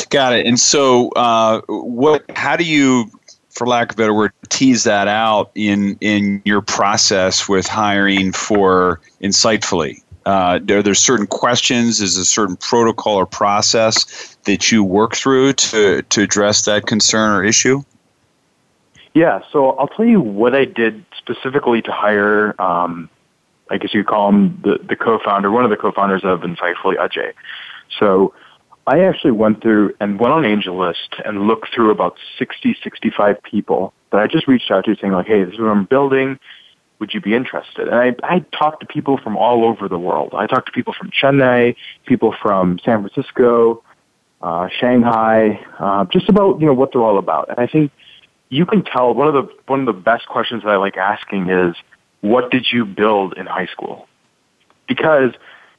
[0.09, 0.45] Got it.
[0.45, 2.25] And so, uh, what?
[2.35, 3.09] How do you
[3.53, 8.31] for lack of a better word, tease that out in in your process with hiring
[8.31, 10.01] for insightfully?
[10.25, 12.01] Uh, are there certain questions?
[12.01, 17.31] Is a certain protocol or process that you work through to to address that concern
[17.31, 17.83] or issue?
[19.13, 22.59] Yeah, so I'll tell you what I did specifically to hire.
[22.59, 23.09] Um,
[23.69, 27.33] I guess you call him the, the co-founder, one of the co-founders of Insightfully, Ajay.
[27.99, 28.33] So
[28.85, 33.93] I actually went through and went on AngelList and looked through about 60, 65 people
[34.11, 36.37] that I just reached out to saying like, hey, this is what I'm building.
[36.99, 37.87] Would you be interested?
[37.87, 40.33] And I, I talked to people from all over the world.
[40.35, 41.75] I talked to people from Chennai,
[42.05, 43.83] people from San Francisco,
[44.41, 47.49] uh, Shanghai, uh, just about, you know, what they're all about.
[47.49, 47.91] And I think
[48.49, 51.49] you can tell one of the one of the best questions that I like asking
[51.49, 51.75] is,
[52.21, 54.07] what did you build in high school?
[54.87, 55.31] Because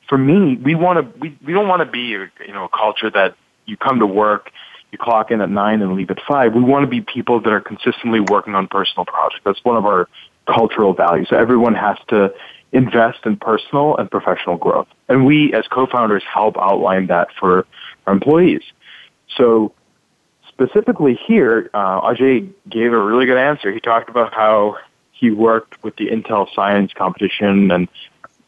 [0.09, 3.11] for me, we want to we, we don't want to be you know a culture
[3.11, 3.37] that
[3.67, 4.51] you come to work,
[4.93, 6.55] you clock in at nine and leave at five.
[6.55, 9.43] We want to be people that are consistently working on personal projects.
[9.45, 10.09] That's one of our
[10.47, 11.29] cultural values.
[11.31, 12.35] Everyone has to
[12.73, 14.89] invest in personal and professional growth.
[15.09, 17.67] And we as co-founders help outline that for
[18.07, 18.63] our employees.
[19.37, 19.73] So
[20.49, 23.73] specifically here, uh, Ajay gave a really good answer.
[23.73, 24.79] He talked about how
[25.13, 27.89] he worked with the Intel Science competition and,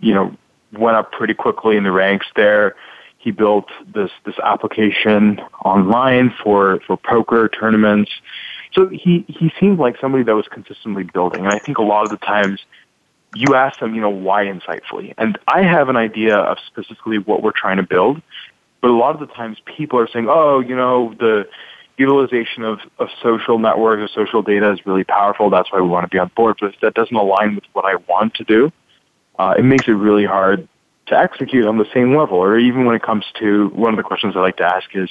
[0.01, 0.37] you know,
[0.79, 2.77] went up pretty quickly in the ranks there.
[3.19, 8.11] He built this, this application online for, for poker tournaments.
[8.73, 11.45] So he, he seemed like somebody that was consistently building.
[11.45, 12.61] And I think a lot of the times
[13.35, 15.13] you ask them, you know, why insightfully?
[15.19, 18.23] And I have an idea of specifically what we're trying to build,
[18.81, 21.49] but a lot of the times people are saying, oh, you know, the
[21.99, 25.51] utilization of, of social networks or social data is really powerful.
[25.51, 26.57] That's why we want to be on board.
[26.61, 28.71] But that doesn't align with what I want to do,
[29.39, 30.69] uh, it makes it really hard
[31.07, 32.39] to execute on the same level.
[32.39, 35.11] Or even when it comes to one of the questions I like to ask is,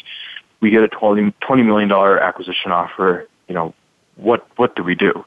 [0.61, 3.73] we get a $20, $20 million acquisition offer, you know,
[4.15, 5.25] what, what do we do?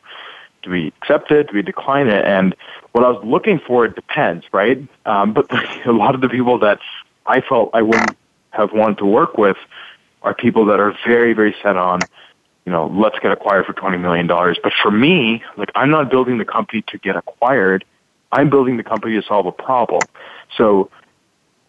[0.62, 1.49] Do we accept it?
[1.49, 2.24] Do we decline it?
[2.24, 2.57] And
[2.92, 4.86] what I was looking for, it depends, right?
[5.07, 5.46] Um, but
[5.86, 6.80] a lot of the people that
[7.26, 8.16] I felt I wouldn't
[8.51, 9.57] have wanted to work with
[10.22, 12.01] are people that are very, very set on,
[12.64, 14.26] you know, let's get acquired for $20 million.
[14.26, 17.84] But for me, like, I'm not building the company to get acquired.
[18.33, 20.03] I'm building the company to solve a problem.
[20.57, 20.91] So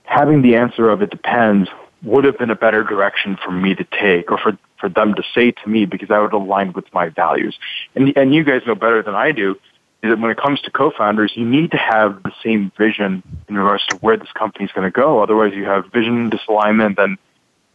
[0.03, 1.69] having the answer of it depends
[2.03, 5.23] would have been a better direction for me to take or for, for them to
[5.35, 7.57] say to me because I would align with my values.
[7.95, 9.55] And, and you guys know better than I do
[10.01, 13.57] is that when it comes to co-founders, you need to have the same vision in
[13.57, 15.21] regards to where this company is going to go.
[15.21, 17.17] Otherwise, you have vision disalignment, then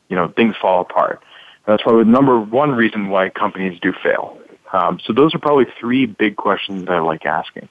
[0.09, 1.23] you know things fall apart.
[1.67, 4.39] And that's probably the number one reason why companies do fail.
[4.73, 7.69] Um, so those are probably three big questions that I like asking.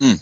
[0.00, 0.14] Hmm.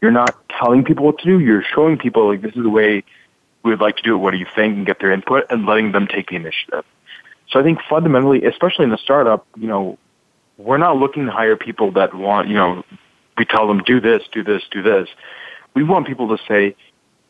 [0.00, 1.38] you're not telling people what to do.
[1.38, 3.04] You're showing people like this is the way
[3.62, 4.18] we would like to do it.
[4.18, 4.76] What do you think?
[4.76, 6.84] And get their input and letting them take the initiative.
[7.50, 9.98] So I think fundamentally, especially in a startup, you know,
[10.56, 12.84] we're not looking to hire people that want, you know,
[13.36, 15.08] we tell them do this, do this, do this.
[15.74, 16.76] We want people to say,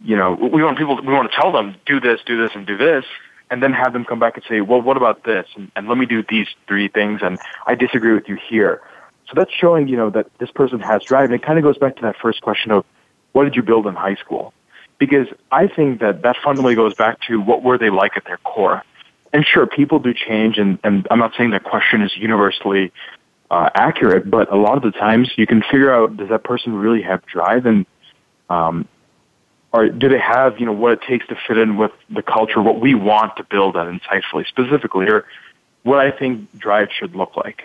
[0.04, 2.66] you know, we want people, we want to tell them do this, do this, and
[2.66, 3.04] do this,
[3.50, 5.46] and then have them come back and say, well, what about this?
[5.56, 8.80] And, and let me do these three things, and I disagree with you here.
[9.28, 11.78] So that's showing, you know, that this person has drive, and it kind of goes
[11.78, 12.84] back to that first question of
[13.32, 14.52] what did you build in high school?
[15.03, 18.36] Because I think that that fundamentally goes back to what were they like at their
[18.36, 18.84] core.
[19.32, 22.92] And sure, people do change, and, and I'm not saying that question is universally
[23.50, 26.72] uh, accurate, but a lot of the times you can figure out does that person
[26.72, 27.84] really have drive, and
[28.48, 28.86] um,
[29.72, 32.62] or do they have you know what it takes to fit in with the culture,
[32.62, 35.26] what we want to build at Insightfully specifically, or
[35.82, 37.64] what I think drive should look like.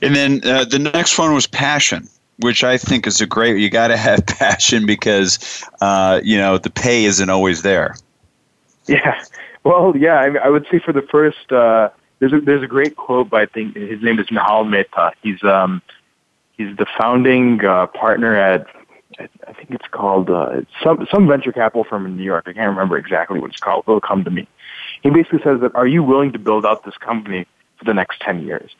[0.00, 2.08] And then uh, the next one was passion
[2.40, 3.58] which I think is a great.
[3.58, 7.96] You got to have passion because uh, you know the pay isn't always there.
[8.86, 9.22] Yeah,
[9.64, 10.20] well, yeah.
[10.20, 13.42] I, I would say for the first, uh, there's a there's a great quote by
[13.42, 15.12] I think his name is Nihal Mehta.
[15.22, 15.82] He's um
[16.56, 18.66] he's the founding uh, partner at
[19.46, 22.44] I think it's called uh, some some venture capital firm in New York.
[22.46, 23.84] I can't remember exactly what it's called.
[23.86, 24.46] It'll come to me.
[25.02, 27.46] He basically says that Are you willing to build out this company
[27.80, 28.70] for the next ten years?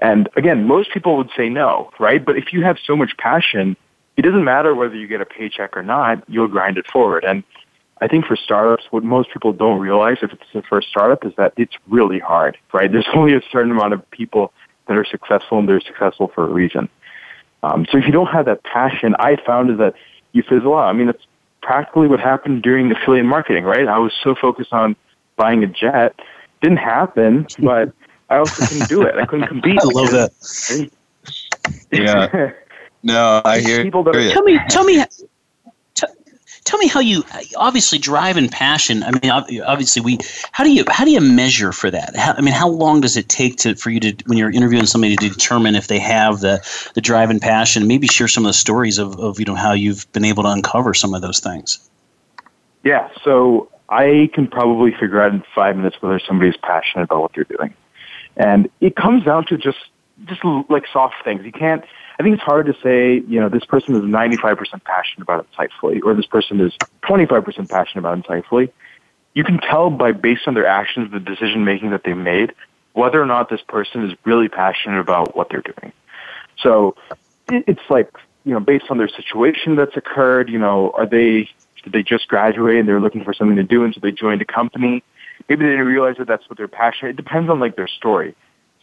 [0.00, 2.22] And again, most people would say no, right?
[2.22, 3.76] But if you have so much passion,
[4.18, 7.24] it doesn't matter whether you get a paycheck or not, you'll grind it forward.
[7.24, 7.42] And
[8.00, 11.32] I think for startups, what most people don't realize if it's the first startup is
[11.36, 12.90] that it's really hard, right?
[12.90, 14.52] There's only a certain amount of people
[14.86, 16.88] that are successful and they're successful for a reason.
[17.62, 19.94] Um, so if you don't have that passion, I found is that
[20.32, 20.88] you fizzle out.
[20.88, 21.26] I mean, it's
[21.60, 23.86] practically what happened during affiliate marketing, right?
[23.86, 24.94] I was so focused on
[25.36, 26.18] buying a jet.
[26.62, 27.92] Didn't happen, but
[28.28, 29.16] I also couldn't do it.
[29.16, 29.78] I couldn't compete.
[29.80, 30.90] I love that.
[31.90, 32.52] yeah.
[33.00, 35.04] No, I hear people that are, tell me, tell me,
[35.94, 36.06] t-
[36.64, 37.22] tell me how you
[37.56, 39.04] obviously drive and passion.
[39.04, 39.30] I mean,
[39.62, 40.18] obviously we.
[40.50, 42.16] How do you how do you measure for that?
[42.16, 44.86] How, I mean, how long does it take to for you to when you're interviewing
[44.86, 46.60] somebody to determine if they have the
[46.94, 47.86] the drive and passion?
[47.86, 50.50] Maybe share some of the stories of, of you know how you've been able to
[50.50, 51.78] uncover some of those things.
[52.82, 57.32] Yeah, so I can probably figure out in five minutes whether somebody's passionate about what
[57.34, 57.74] they're doing,
[58.38, 59.78] and it comes down to just
[60.24, 61.44] just like soft things.
[61.44, 61.84] You can't
[62.18, 66.00] I think it's hard to say, you know, this person is 95% passionate about Insightfully
[66.02, 66.72] or this person is
[67.02, 68.70] 25% passionate about Insightfully.
[69.34, 72.54] You can tell by based on their actions, the decision making that they made,
[72.92, 75.92] whether or not this person is really passionate about what they're doing.
[76.60, 76.96] So
[77.48, 78.10] it's like,
[78.44, 81.48] you know, based on their situation that's occurred, you know, are they,
[81.84, 84.42] did they just graduate and they're looking for something to do and so they joined
[84.42, 85.04] a company?
[85.48, 87.10] Maybe they didn't realize that that's what they're passionate.
[87.10, 88.34] It depends on like their story.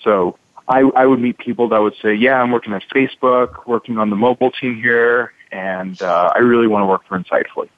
[0.03, 0.38] So
[0.68, 4.10] I, I would meet people that would say, yeah, I'm working at Facebook, working on
[4.10, 7.70] the mobile team here, and uh, I really want to work for Insightfully.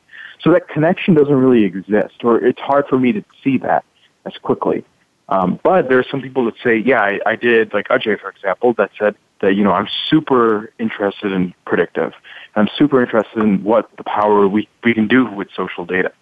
[0.41, 3.83] So that connection doesn't really exist, or it's hard for me to see that
[4.25, 4.85] as quickly.
[5.29, 8.29] Um, but there are some people that say, yeah, I, I did, like Ajay, for
[8.29, 12.13] example, that said that, you know, I'm super interested in predictive.
[12.55, 16.13] I'm super interested in what the power we, we can do with social data.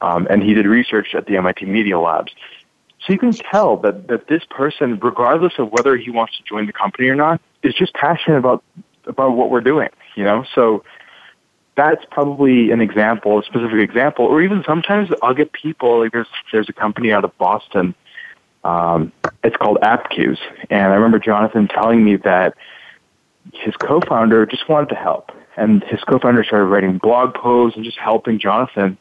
[0.00, 2.32] Um, and he did research at the MIT Media Labs.
[3.06, 6.66] So you can tell that, that this person, regardless of whether he wants to join
[6.66, 8.62] the company or not, is just passionate about
[9.06, 10.44] about what we're doing, you know?
[10.54, 10.82] So
[11.76, 14.24] that's probably an example, a specific example.
[14.24, 17.94] Or even sometimes I'll get people, like there's there's a company out of Boston,
[18.64, 19.12] um,
[19.44, 20.38] it's called AppQues.
[20.70, 22.54] And I remember Jonathan telling me that
[23.52, 25.30] his co-founder just wanted to help.
[25.56, 28.98] And his co-founder started writing blog posts and just helping Jonathan.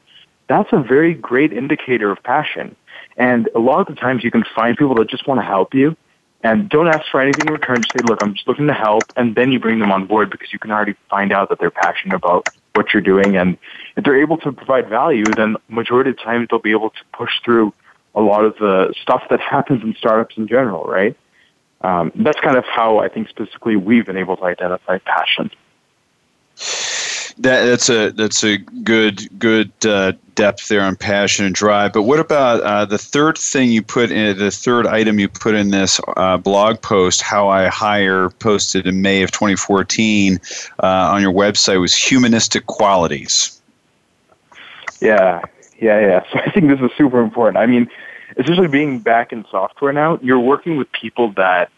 [0.47, 2.75] That's a very great indicator of passion
[3.17, 5.73] and a lot of the times you can find people that just want to help
[5.73, 5.95] you
[6.43, 7.77] and don't ask for anything in return.
[7.77, 9.11] Just say, look, I'm just looking to help.
[9.15, 11.71] And then you bring them on board because you can already find out that they're
[11.71, 13.37] passionate about what you're doing.
[13.37, 13.57] And
[13.95, 17.03] if they're able to provide value, then majority of the times they'll be able to
[17.13, 17.73] push through
[18.13, 21.17] a lot of the stuff that happens in startups in general, right?
[21.81, 25.51] Um, that's kind of how I think specifically we've been able to identify passion.
[27.39, 31.91] That, that's a that's a good good uh, depth there on passion and drive.
[31.91, 35.53] But what about uh, the third thing you put in the third item you put
[35.53, 37.21] in this uh, blog post?
[37.21, 40.39] How I hire posted in May of 2014
[40.81, 43.61] uh, on your website was humanistic qualities.
[45.01, 45.41] Yeah,
[45.79, 46.23] yeah, yeah.
[46.31, 47.57] So I think this is super important.
[47.57, 47.89] I mean,
[48.37, 51.69] especially being back in software now, you're working with people that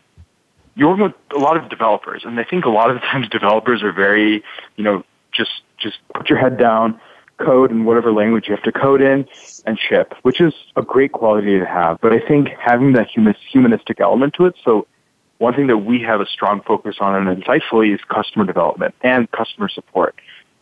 [0.75, 3.27] you're working with a lot of developers, and I think a lot of the times
[3.29, 4.43] developers are very,
[4.75, 5.03] you know,
[5.37, 6.99] just just put your head down,
[7.37, 9.25] code in whatever language you have to code in,
[9.65, 11.99] and ship, which is a great quality to have.
[12.01, 14.87] But I think having that humanistic element to it, so
[15.37, 19.29] one thing that we have a strong focus on and insightfully is customer development and
[19.31, 20.15] customer support.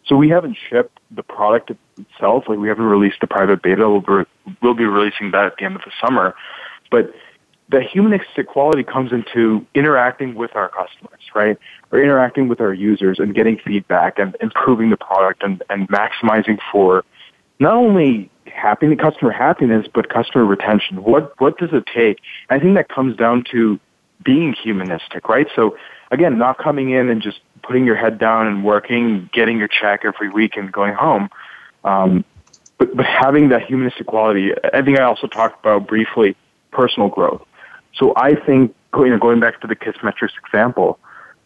[0.05, 3.89] So we haven't shipped the product itself, like we haven't released the private beta.
[3.89, 4.29] We'll be,
[4.61, 6.35] we'll be releasing that at the end of the summer.
[6.91, 7.13] But
[7.69, 11.57] the humanistic quality comes into interacting with our customers, right?
[11.91, 16.59] Or interacting with our users and getting feedback and improving the product and, and maximizing
[16.71, 17.03] for
[17.59, 21.03] not only happy customer happiness, but customer retention.
[21.03, 22.19] What, what does it take?
[22.49, 23.79] I think that comes down to
[24.23, 25.47] being humanistic, right?
[25.55, 25.75] So
[26.11, 30.05] again, not coming in and just putting your head down and working, getting your check
[30.05, 31.29] every week and going home.
[31.83, 32.25] Um,
[32.77, 36.35] but, but having that humanistic quality, I think I also talked about briefly
[36.71, 37.41] personal growth.
[37.97, 40.99] So I think, you know, going back to the Kissmetrics example,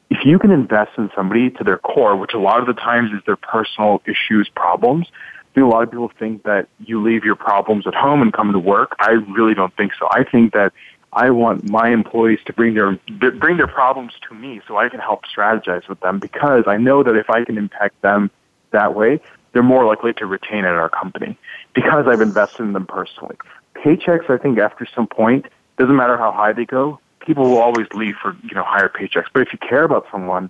[0.10, 3.12] if you can invest in somebody to their core, which a lot of the times
[3.12, 7.24] is their personal issues, problems, I think a lot of people think that you leave
[7.24, 8.96] your problems at home and come to work.
[9.00, 10.08] I really don't think so.
[10.12, 10.74] I think that
[11.12, 15.00] I want my employees to bring their bring their problems to me so I can
[15.00, 18.30] help strategize with them because I know that if I can impact them
[18.72, 19.20] that way,
[19.52, 21.36] they're more likely to retain at our company
[21.74, 23.38] because I've invested in them personally.
[23.76, 25.48] Paychecks, I think, after some point,
[25.80, 29.28] doesn't matter how high they go, people will always leave for you know higher paychecks.
[29.34, 30.50] But if you care about someone,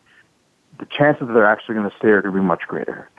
[0.79, 3.09] the chances that they're actually going to stay are going to be much greater.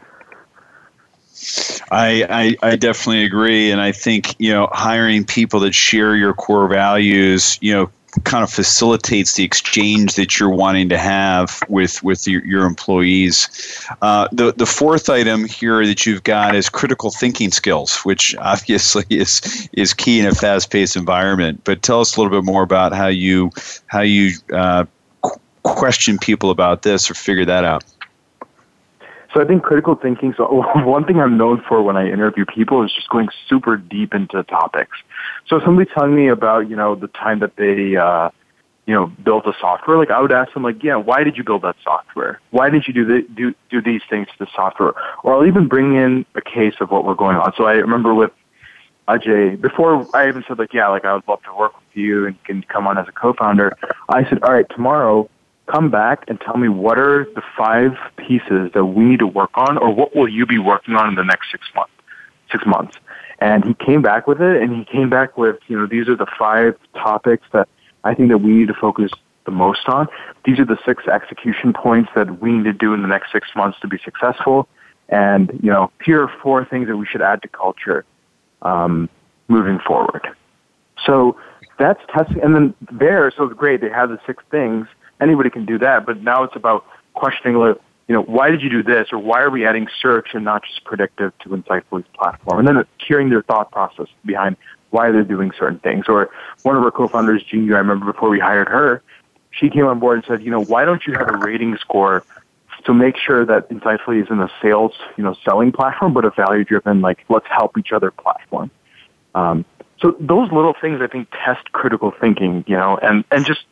[1.90, 6.34] I, I, I definitely agree, and I think you know hiring people that share your
[6.34, 7.90] core values, you know,
[8.24, 13.48] kind of facilitates the exchange that you're wanting to have with with your, your employees.
[14.02, 19.04] Uh, the the fourth item here that you've got is critical thinking skills, which obviously
[19.11, 21.62] is is key in a fast paced environment.
[21.64, 23.50] But tell us a little bit more about how you
[23.86, 24.84] how you uh,
[25.62, 27.84] question people about this or figure that out.
[29.32, 30.34] So I think critical thinking.
[30.36, 30.46] So
[30.84, 34.42] one thing I'm known for when I interview people is just going super deep into
[34.44, 34.96] topics.
[35.51, 38.30] So somebody telling me about you know the time that they uh,
[38.86, 41.44] you know, built a software, like I would ask them, like, yeah, why did you
[41.44, 42.40] build that software?
[42.51, 44.94] Why did you do the, do do these things to the software?
[45.22, 47.53] Or I'll even bring in a case of what we're going on.
[47.57, 48.32] So I remember with
[49.07, 52.26] Ajay, before I even said like, yeah, like I would love to work with you
[52.26, 53.76] and can come on as a co-founder.
[54.09, 55.30] I said, all right, tomorrow,
[55.70, 59.51] come back and tell me what are the five pieces that we need to work
[59.55, 61.92] on, or what will you be working on in the next six months?
[62.53, 62.96] Six months.
[63.38, 66.16] And he came back with it, and he came back with, you know, these are
[66.16, 67.68] the five topics that
[68.05, 69.11] I think that we need to focus
[69.46, 70.09] the most on.
[70.44, 73.48] These are the six execution points that we need to do in the next six
[73.57, 74.68] months to be successful.
[75.09, 78.05] And, you know, here are four things that we should add to culture
[78.62, 79.09] um,
[79.48, 80.28] moving forward.
[81.05, 81.36] So
[81.78, 82.42] that's testing.
[82.42, 84.86] And then there, so great, they have the six things.
[85.20, 86.07] Anybody can do that.
[86.07, 86.84] But now it's about
[87.14, 87.74] questioning,
[88.11, 89.06] you know, why did you do this?
[89.12, 92.58] Or why are we adding search and not just predictive to Insightfully's platform?
[92.58, 94.56] And then hearing their thought process behind
[94.90, 96.06] why they're doing certain things.
[96.08, 96.28] Or
[96.64, 99.00] one of our co-founders, Jean, I remember before we hired her,
[99.52, 102.24] she came on board and said, you know, why don't you have a rating score
[102.84, 107.00] to make sure that Insightfully isn't a sales, you know, selling platform, but a value-driven,
[107.02, 108.72] like, let's help each other platform.
[109.36, 109.64] Um,
[110.00, 113.66] so those little things, I think, test critical thinking, you know, and, and just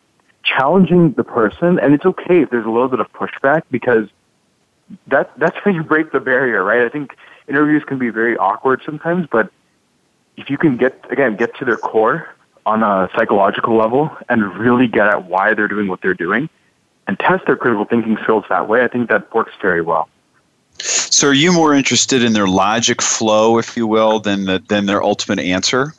[0.45, 1.81] challenging the person.
[1.81, 4.07] And it's okay if there's a little bit of pushback because
[5.09, 6.83] that, that's when you break the barrier, right?
[6.83, 7.17] I think
[7.49, 9.51] interviews can be very awkward sometimes, but
[10.37, 12.29] if you can get again get to their core
[12.65, 16.49] on a psychological level and really get at why they're doing what they're doing
[17.07, 20.09] and test their critical thinking skills that way, I think that works very well.
[20.79, 24.87] So, are you more interested in their logic flow, if you will, than the, than
[24.87, 25.95] their ultimate answer?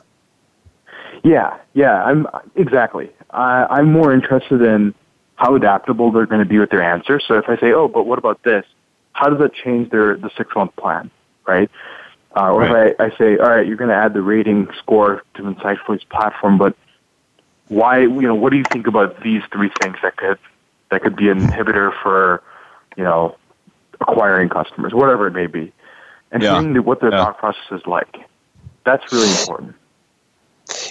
[1.22, 2.26] Yeah, yeah, I'm
[2.56, 3.10] exactly.
[3.30, 4.94] I, I'm more interested in
[5.36, 7.20] how adaptable they're going to be with their answer.
[7.20, 8.64] So, if I say, "Oh, but what about this?"
[9.12, 11.10] How does that change their the six month plan,
[11.46, 11.70] right?
[12.36, 12.90] Uh, or right.
[12.92, 16.04] if I, I say, all right, you're going to add the rating score to Insightfully's
[16.04, 16.76] platform, but
[17.68, 20.38] why, you know, what do you think about these three things that could,
[20.90, 22.42] that could be an inhibitor for,
[22.96, 23.36] you know,
[24.00, 25.72] acquiring customers, whatever it may be.
[26.30, 26.60] And yeah.
[26.60, 27.24] seeing what their yeah.
[27.24, 28.16] thought process is like.
[28.84, 29.74] That's really important.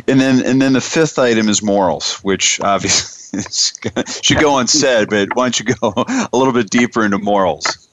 [0.08, 3.42] And then, and then the fifth item is morals, which obviously
[4.22, 5.94] should go unsaid, but why don't you go
[6.34, 7.89] a little bit deeper into morals?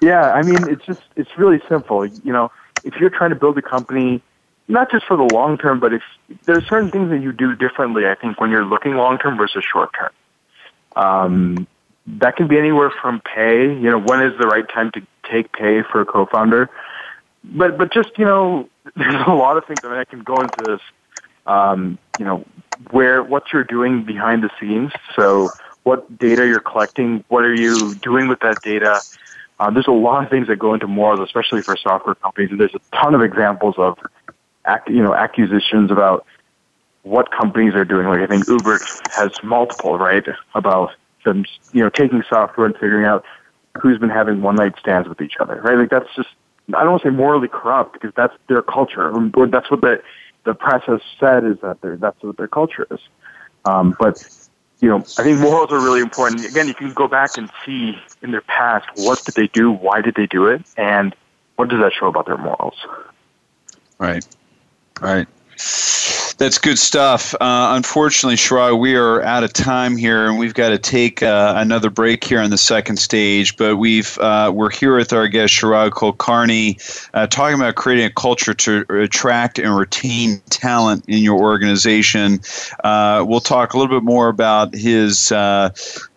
[0.00, 2.04] Yeah, I mean, it's just it's really simple.
[2.06, 2.50] You know,
[2.84, 4.22] if you're trying to build a company,
[4.68, 6.02] not just for the long term, but if
[6.44, 9.64] there's certain things that you do differently, I think when you're looking long term versus
[9.64, 10.10] short term.
[10.96, 11.66] Um,
[12.06, 13.62] that can be anywhere from pay.
[13.64, 16.70] You know, when is the right time to take pay for a co-founder?
[17.44, 19.80] But but just you know, there's a lot of things.
[19.84, 20.80] I mean, I can go into this.
[21.46, 22.44] Um, you know,
[22.90, 24.92] where what you're doing behind the scenes.
[25.14, 25.52] So
[25.84, 29.04] what data you're collecting, what are you doing with that data?
[29.58, 32.60] Uh, there's a lot of things that go into morals, especially for software companies, and
[32.60, 33.98] there's a ton of examples of,
[34.86, 36.26] you know, accusations about
[37.02, 38.06] what companies are doing.
[38.06, 38.80] Like I think Uber
[39.12, 40.90] has multiple, right, about
[41.24, 43.24] them, you know, taking software and figuring out
[43.80, 45.78] who's been having one night stands with each other, right?
[45.78, 46.28] Like that's just,
[46.74, 50.02] I don't want to say morally corrupt because that's their culture, or that's what the
[50.44, 53.00] the press has said is that they're, that's what their culture is.
[53.64, 54.45] Um, but
[54.80, 56.44] you know, I think morals are really important.
[56.44, 60.02] Again, you can go back and see in their past what did they do, why
[60.02, 61.14] did they do it, and
[61.56, 62.74] what does that show about their morals.
[63.98, 64.26] Right,
[65.00, 65.26] right.
[66.38, 67.34] That's good stuff.
[67.34, 71.54] Uh, unfortunately, Chirag, we are out of time here, and we've got to take uh,
[71.56, 73.56] another break here on the second stage.
[73.56, 78.10] But we've uh, we're here with our guest Chirag Kulkarni, uh, talking about creating a
[78.10, 82.40] culture to attract and retain talent in your organization.
[82.84, 85.70] Uh, we'll talk a little bit more about his uh,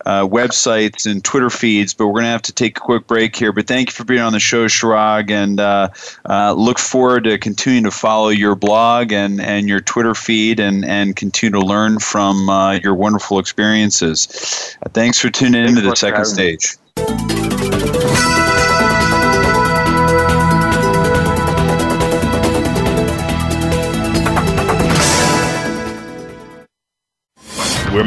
[0.06, 3.36] uh, websites and Twitter feeds, but we're going to have to take a quick break
[3.36, 3.52] here.
[3.52, 5.88] But thank you for being on the show, Chirag, and uh,
[6.28, 10.84] uh, look forward to continuing to follow your blog and, and your Twitter feed and,
[10.84, 14.76] and continue to learn from uh, your wonderful experiences.
[14.82, 16.76] Uh, thanks for tuning in to the second stage.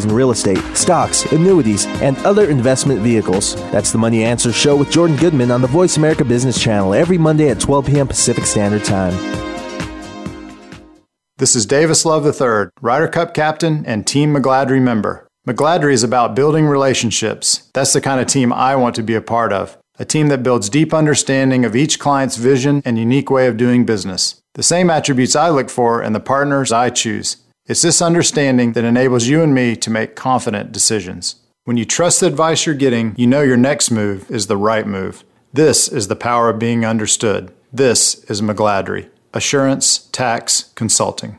[0.00, 3.54] equities and real estate, stocks, annuities, and other investment vehicles.
[3.70, 7.18] That's the Money Answer Show with Jordan Goodman on the Voice America Business Channel every
[7.18, 8.08] Monday at 12 p.m.
[8.08, 9.14] Pacific Standard Time.
[11.38, 15.26] This is Davis Love III, Ryder Cup captain and Team McGladrey member.
[15.48, 17.70] McGladrey is about building relationships.
[17.72, 19.78] That's the kind of team I want to be a part of.
[19.98, 23.86] A team that builds deep understanding of each client's vision and unique way of doing
[23.86, 24.40] business.
[24.54, 27.38] The same attributes I look for in the partners I choose.
[27.70, 31.36] It's this understanding that enables you and me to make confident decisions.
[31.66, 34.84] When you trust the advice you're getting, you know your next move is the right
[34.84, 35.22] move.
[35.52, 37.54] This is the power of being understood.
[37.72, 39.08] This is McGladrey.
[39.32, 41.38] Assurance Tax Consulting.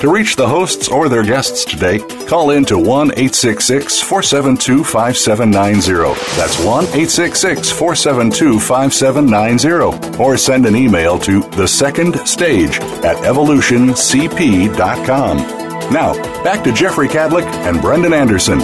[0.00, 6.20] To reach the hosts or their guests today, call in to 1 866 472 5790.
[6.36, 10.22] That's 1 866 472 5790.
[10.22, 15.36] Or send an email to The Second Stage at evolutioncp.com.
[15.90, 16.12] Now,
[16.44, 18.60] back to Jeffrey Kadlic and Brendan Anderson.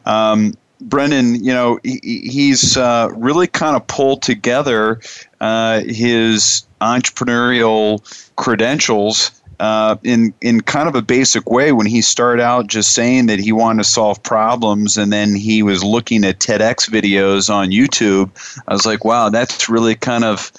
[0.06, 5.02] Um, Brendan, you know, he, he's uh, really kind of pulled together
[5.42, 8.02] uh, his entrepreneurial
[8.38, 13.28] credentials uh, in in kind of a basic way when he started out just saying
[13.28, 17.70] that he wanted to solve problems and then he was looking at TEDx videos on
[17.70, 18.30] YouTube.
[18.68, 20.52] I was like, wow, that's really kind of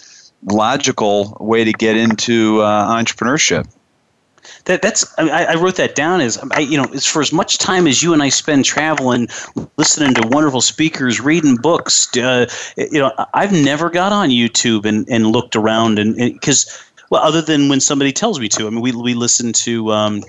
[0.51, 3.69] logical way to get into uh, entrepreneurship.
[4.65, 7.59] That, that's I, I, wrote that down as I, you know it's for as much
[7.59, 9.29] time as you and I spend traveling,
[9.77, 12.15] listening to wonderful speakers, reading books.
[12.17, 12.47] Uh,
[12.77, 16.67] you know, I've never got on YouTube and, and looked around and because
[17.11, 18.67] well, other than when somebody tells me to.
[18.67, 20.25] I mean, we we listen to um,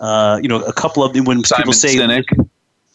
[0.00, 2.24] uh, you know a couple of when Simon people say Sinek.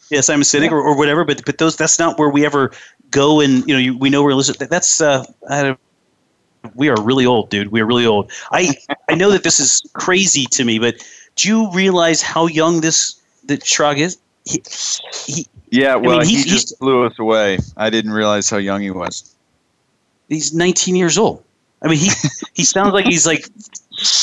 [0.10, 0.72] Yeah, Simon Sinek yeah.
[0.72, 1.24] or, or whatever.
[1.24, 2.72] But but those that's not where we ever
[3.12, 4.68] go and you know you, we know we're listening.
[4.70, 5.78] That's uh, I,
[6.76, 7.70] we are really old, dude.
[7.72, 8.32] We are really old.
[8.52, 8.76] I
[9.08, 10.96] I know that this is crazy to me, but
[11.36, 14.18] do you realize how young this that Chirag is?
[14.46, 14.64] He,
[15.26, 17.60] he, yeah, well, I mean, he just blew us away.
[17.78, 19.36] I didn't realize how young he was.
[20.28, 21.44] He's 19 years old.
[21.84, 22.10] I mean, he
[22.54, 23.48] he sounds like he's like.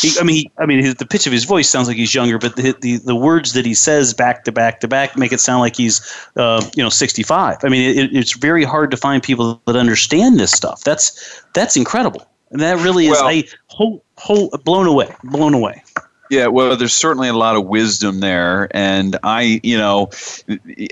[0.00, 2.14] He, I mean, he, I mean, his, the pitch of his voice sounds like he's
[2.14, 5.32] younger, but the, the the words that he says back to back to back make
[5.32, 6.00] it sound like he's,
[6.36, 7.58] uh, you know, sixty five.
[7.62, 10.82] I mean, it, it's very hard to find people that understand this stuff.
[10.82, 15.82] That's that's incredible, and that really is well, a whole whole blown away, blown away.
[16.30, 20.10] Yeah, well, there's certainly a lot of wisdom there, and I, you know,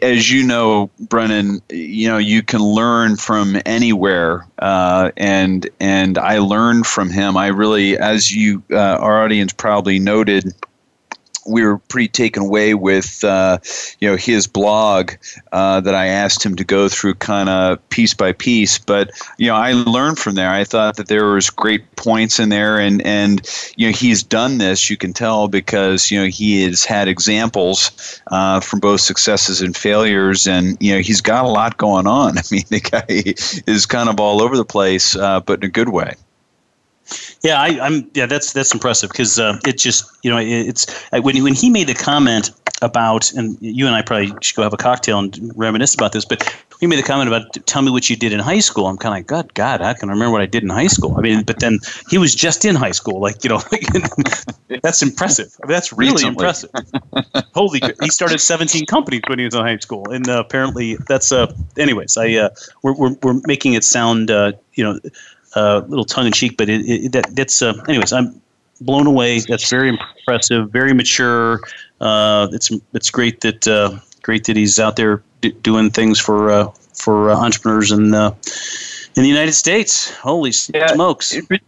[0.01, 6.39] as you know, Brendan, you know, you can learn from anywhere, uh, and and I
[6.39, 7.37] learned from him.
[7.37, 10.55] I really, as you, uh, our audience probably noted,
[11.47, 13.59] we were pretty taken away with uh,
[14.01, 15.13] you know his blog
[15.53, 18.79] uh, that I asked him to go through kind of piece by piece.
[18.79, 20.51] But you know I learned from there.
[20.51, 23.41] I thought that there was great points in there, and and
[23.77, 24.91] you know he's done this.
[24.91, 29.77] You can tell because you know he has had examples uh, from both successes and
[29.77, 32.39] failures, and you know he's got a lot going on.
[32.39, 33.35] I mean the guy
[33.67, 36.15] is kind of all over the place, uh, but in a good way.
[37.43, 40.87] Yeah, I, am Yeah, that's that's impressive because uh, it just you know it, it's
[41.13, 42.51] when when he made the comment
[42.83, 46.25] about, and you and I probably should go have a cocktail and reminisce about this,
[46.25, 46.43] but
[46.81, 48.87] he made the comment about tell me what you did in high school.
[48.87, 51.15] I'm kind of like, God, God, I can remember what I did in high school.
[51.17, 51.79] I mean, but then
[52.11, 53.21] he was just in high school.
[53.21, 53.61] Like, you know,
[54.83, 55.57] that's impressive.
[55.63, 56.33] I mean, that's really Recently.
[56.33, 56.71] impressive.
[57.55, 60.11] Holy, he started 17 companies when he was in high school.
[60.11, 62.51] And uh, apparently that's, uh, anyways, I, uh,
[62.83, 65.09] we're, we're, we're making it sound, uh, you know, uh,
[65.57, 68.41] a little tongue in cheek, but it, it, that, that's, uh, anyways, I'm
[68.81, 69.41] blown away.
[69.41, 71.61] That's very impressive, very mature.
[72.01, 76.51] Uh, it's, it's great that, uh, great that he's out there d- doing things for
[76.51, 78.35] uh, for uh, entrepreneurs in uh,
[79.15, 80.11] in the United States.
[80.17, 81.37] Holy yeah, smokes!
[81.49, 81.61] But,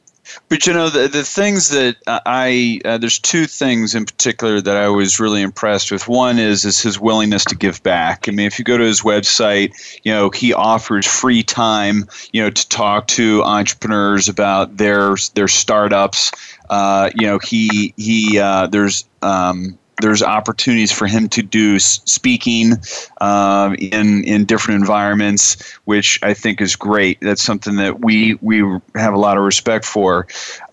[0.49, 4.77] but, you know the the things that I uh, there's two things in particular that
[4.77, 6.09] I was really impressed with.
[6.09, 8.29] One is is his willingness to give back.
[8.29, 9.73] I mean, if you go to his website,
[10.05, 15.49] you know he offers free time, you know, to talk to entrepreneurs about their their
[15.49, 16.33] startups.
[16.69, 22.73] Uh, you know, he he uh, there's um, there's opportunities for him to do speaking
[23.21, 27.19] um, in in different environments, which I think is great.
[27.21, 28.59] That's something that we we
[28.95, 30.27] have a lot of respect for.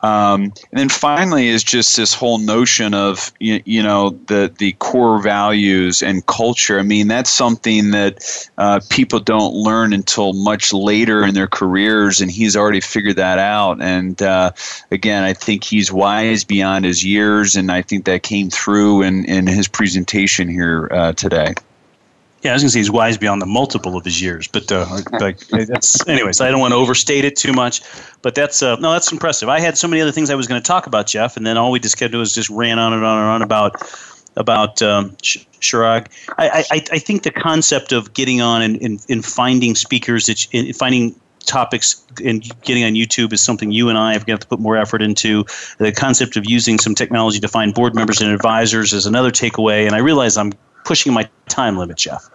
[0.05, 4.73] Um, and then finally is just this whole notion of you, you, know the the
[4.73, 6.77] core values and culture.
[6.79, 12.21] I mean that's something that uh, people don't learn until much later in their careers,
[12.21, 13.81] and he's already figured that out.
[13.81, 14.51] And uh,
[14.91, 19.25] again, I think he's wise beyond his years, and I think that came through in
[19.25, 21.55] in his presentation here uh, today.
[22.45, 24.71] Yeah, I was going to say he's wise beyond the multiple of his years, but
[24.71, 26.41] uh, like that's anyways.
[26.41, 27.81] I don't want to overstate it too much,
[28.21, 29.49] but that's uh, no, that's impressive.
[29.49, 31.57] I had so many other things I was going to talk about, Jeff, and then
[31.57, 33.81] all we just kept doing was just ran on and on and on about
[34.35, 36.05] about um, Chirag.
[36.37, 40.45] I, I, I think the concept of getting on and, and, and finding speakers, that
[40.51, 44.47] in, finding topics and getting on YouTube is something you and I have got to
[44.47, 45.45] put more effort into.
[45.79, 49.87] The concept of using some technology to find board members and advisors is another takeaway.
[49.87, 52.29] And I realize I'm pushing my time limit, Jeff.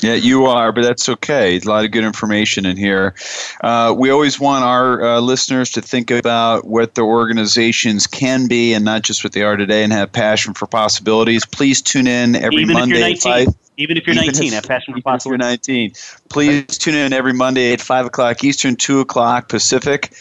[0.00, 1.56] Yeah, you are, but that's okay.
[1.56, 3.14] A lot of good information in here.
[3.62, 8.74] Uh, we always want our uh, listeners to think about what their organizations can be
[8.74, 11.46] and not just what they are today and have passion for possibilities.
[11.46, 14.64] Please tune in every even Monday if you're 19, Even if you're 19, if, have
[14.64, 15.66] passion for possibilities.
[15.68, 15.92] you're 19.
[16.28, 20.12] Please tune in every Monday at 5 o'clock Eastern, 2 o'clock Pacific.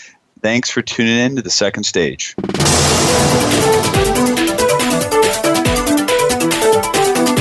[0.42, 2.36] Thanks for tuning in to the second stage.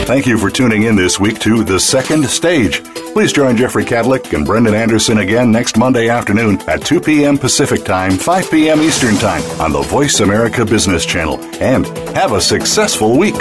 [0.07, 2.85] Thank you for tuning in this week to The Second Stage.
[3.15, 7.39] Please join Jeffrey Kadlic and Brendan Anderson again next Monday afternoon at 2 p.m.
[7.39, 8.81] Pacific Time, 5 p.m.
[8.83, 11.41] Eastern Time on the Voice America Business Channel.
[11.61, 13.35] And have a successful week.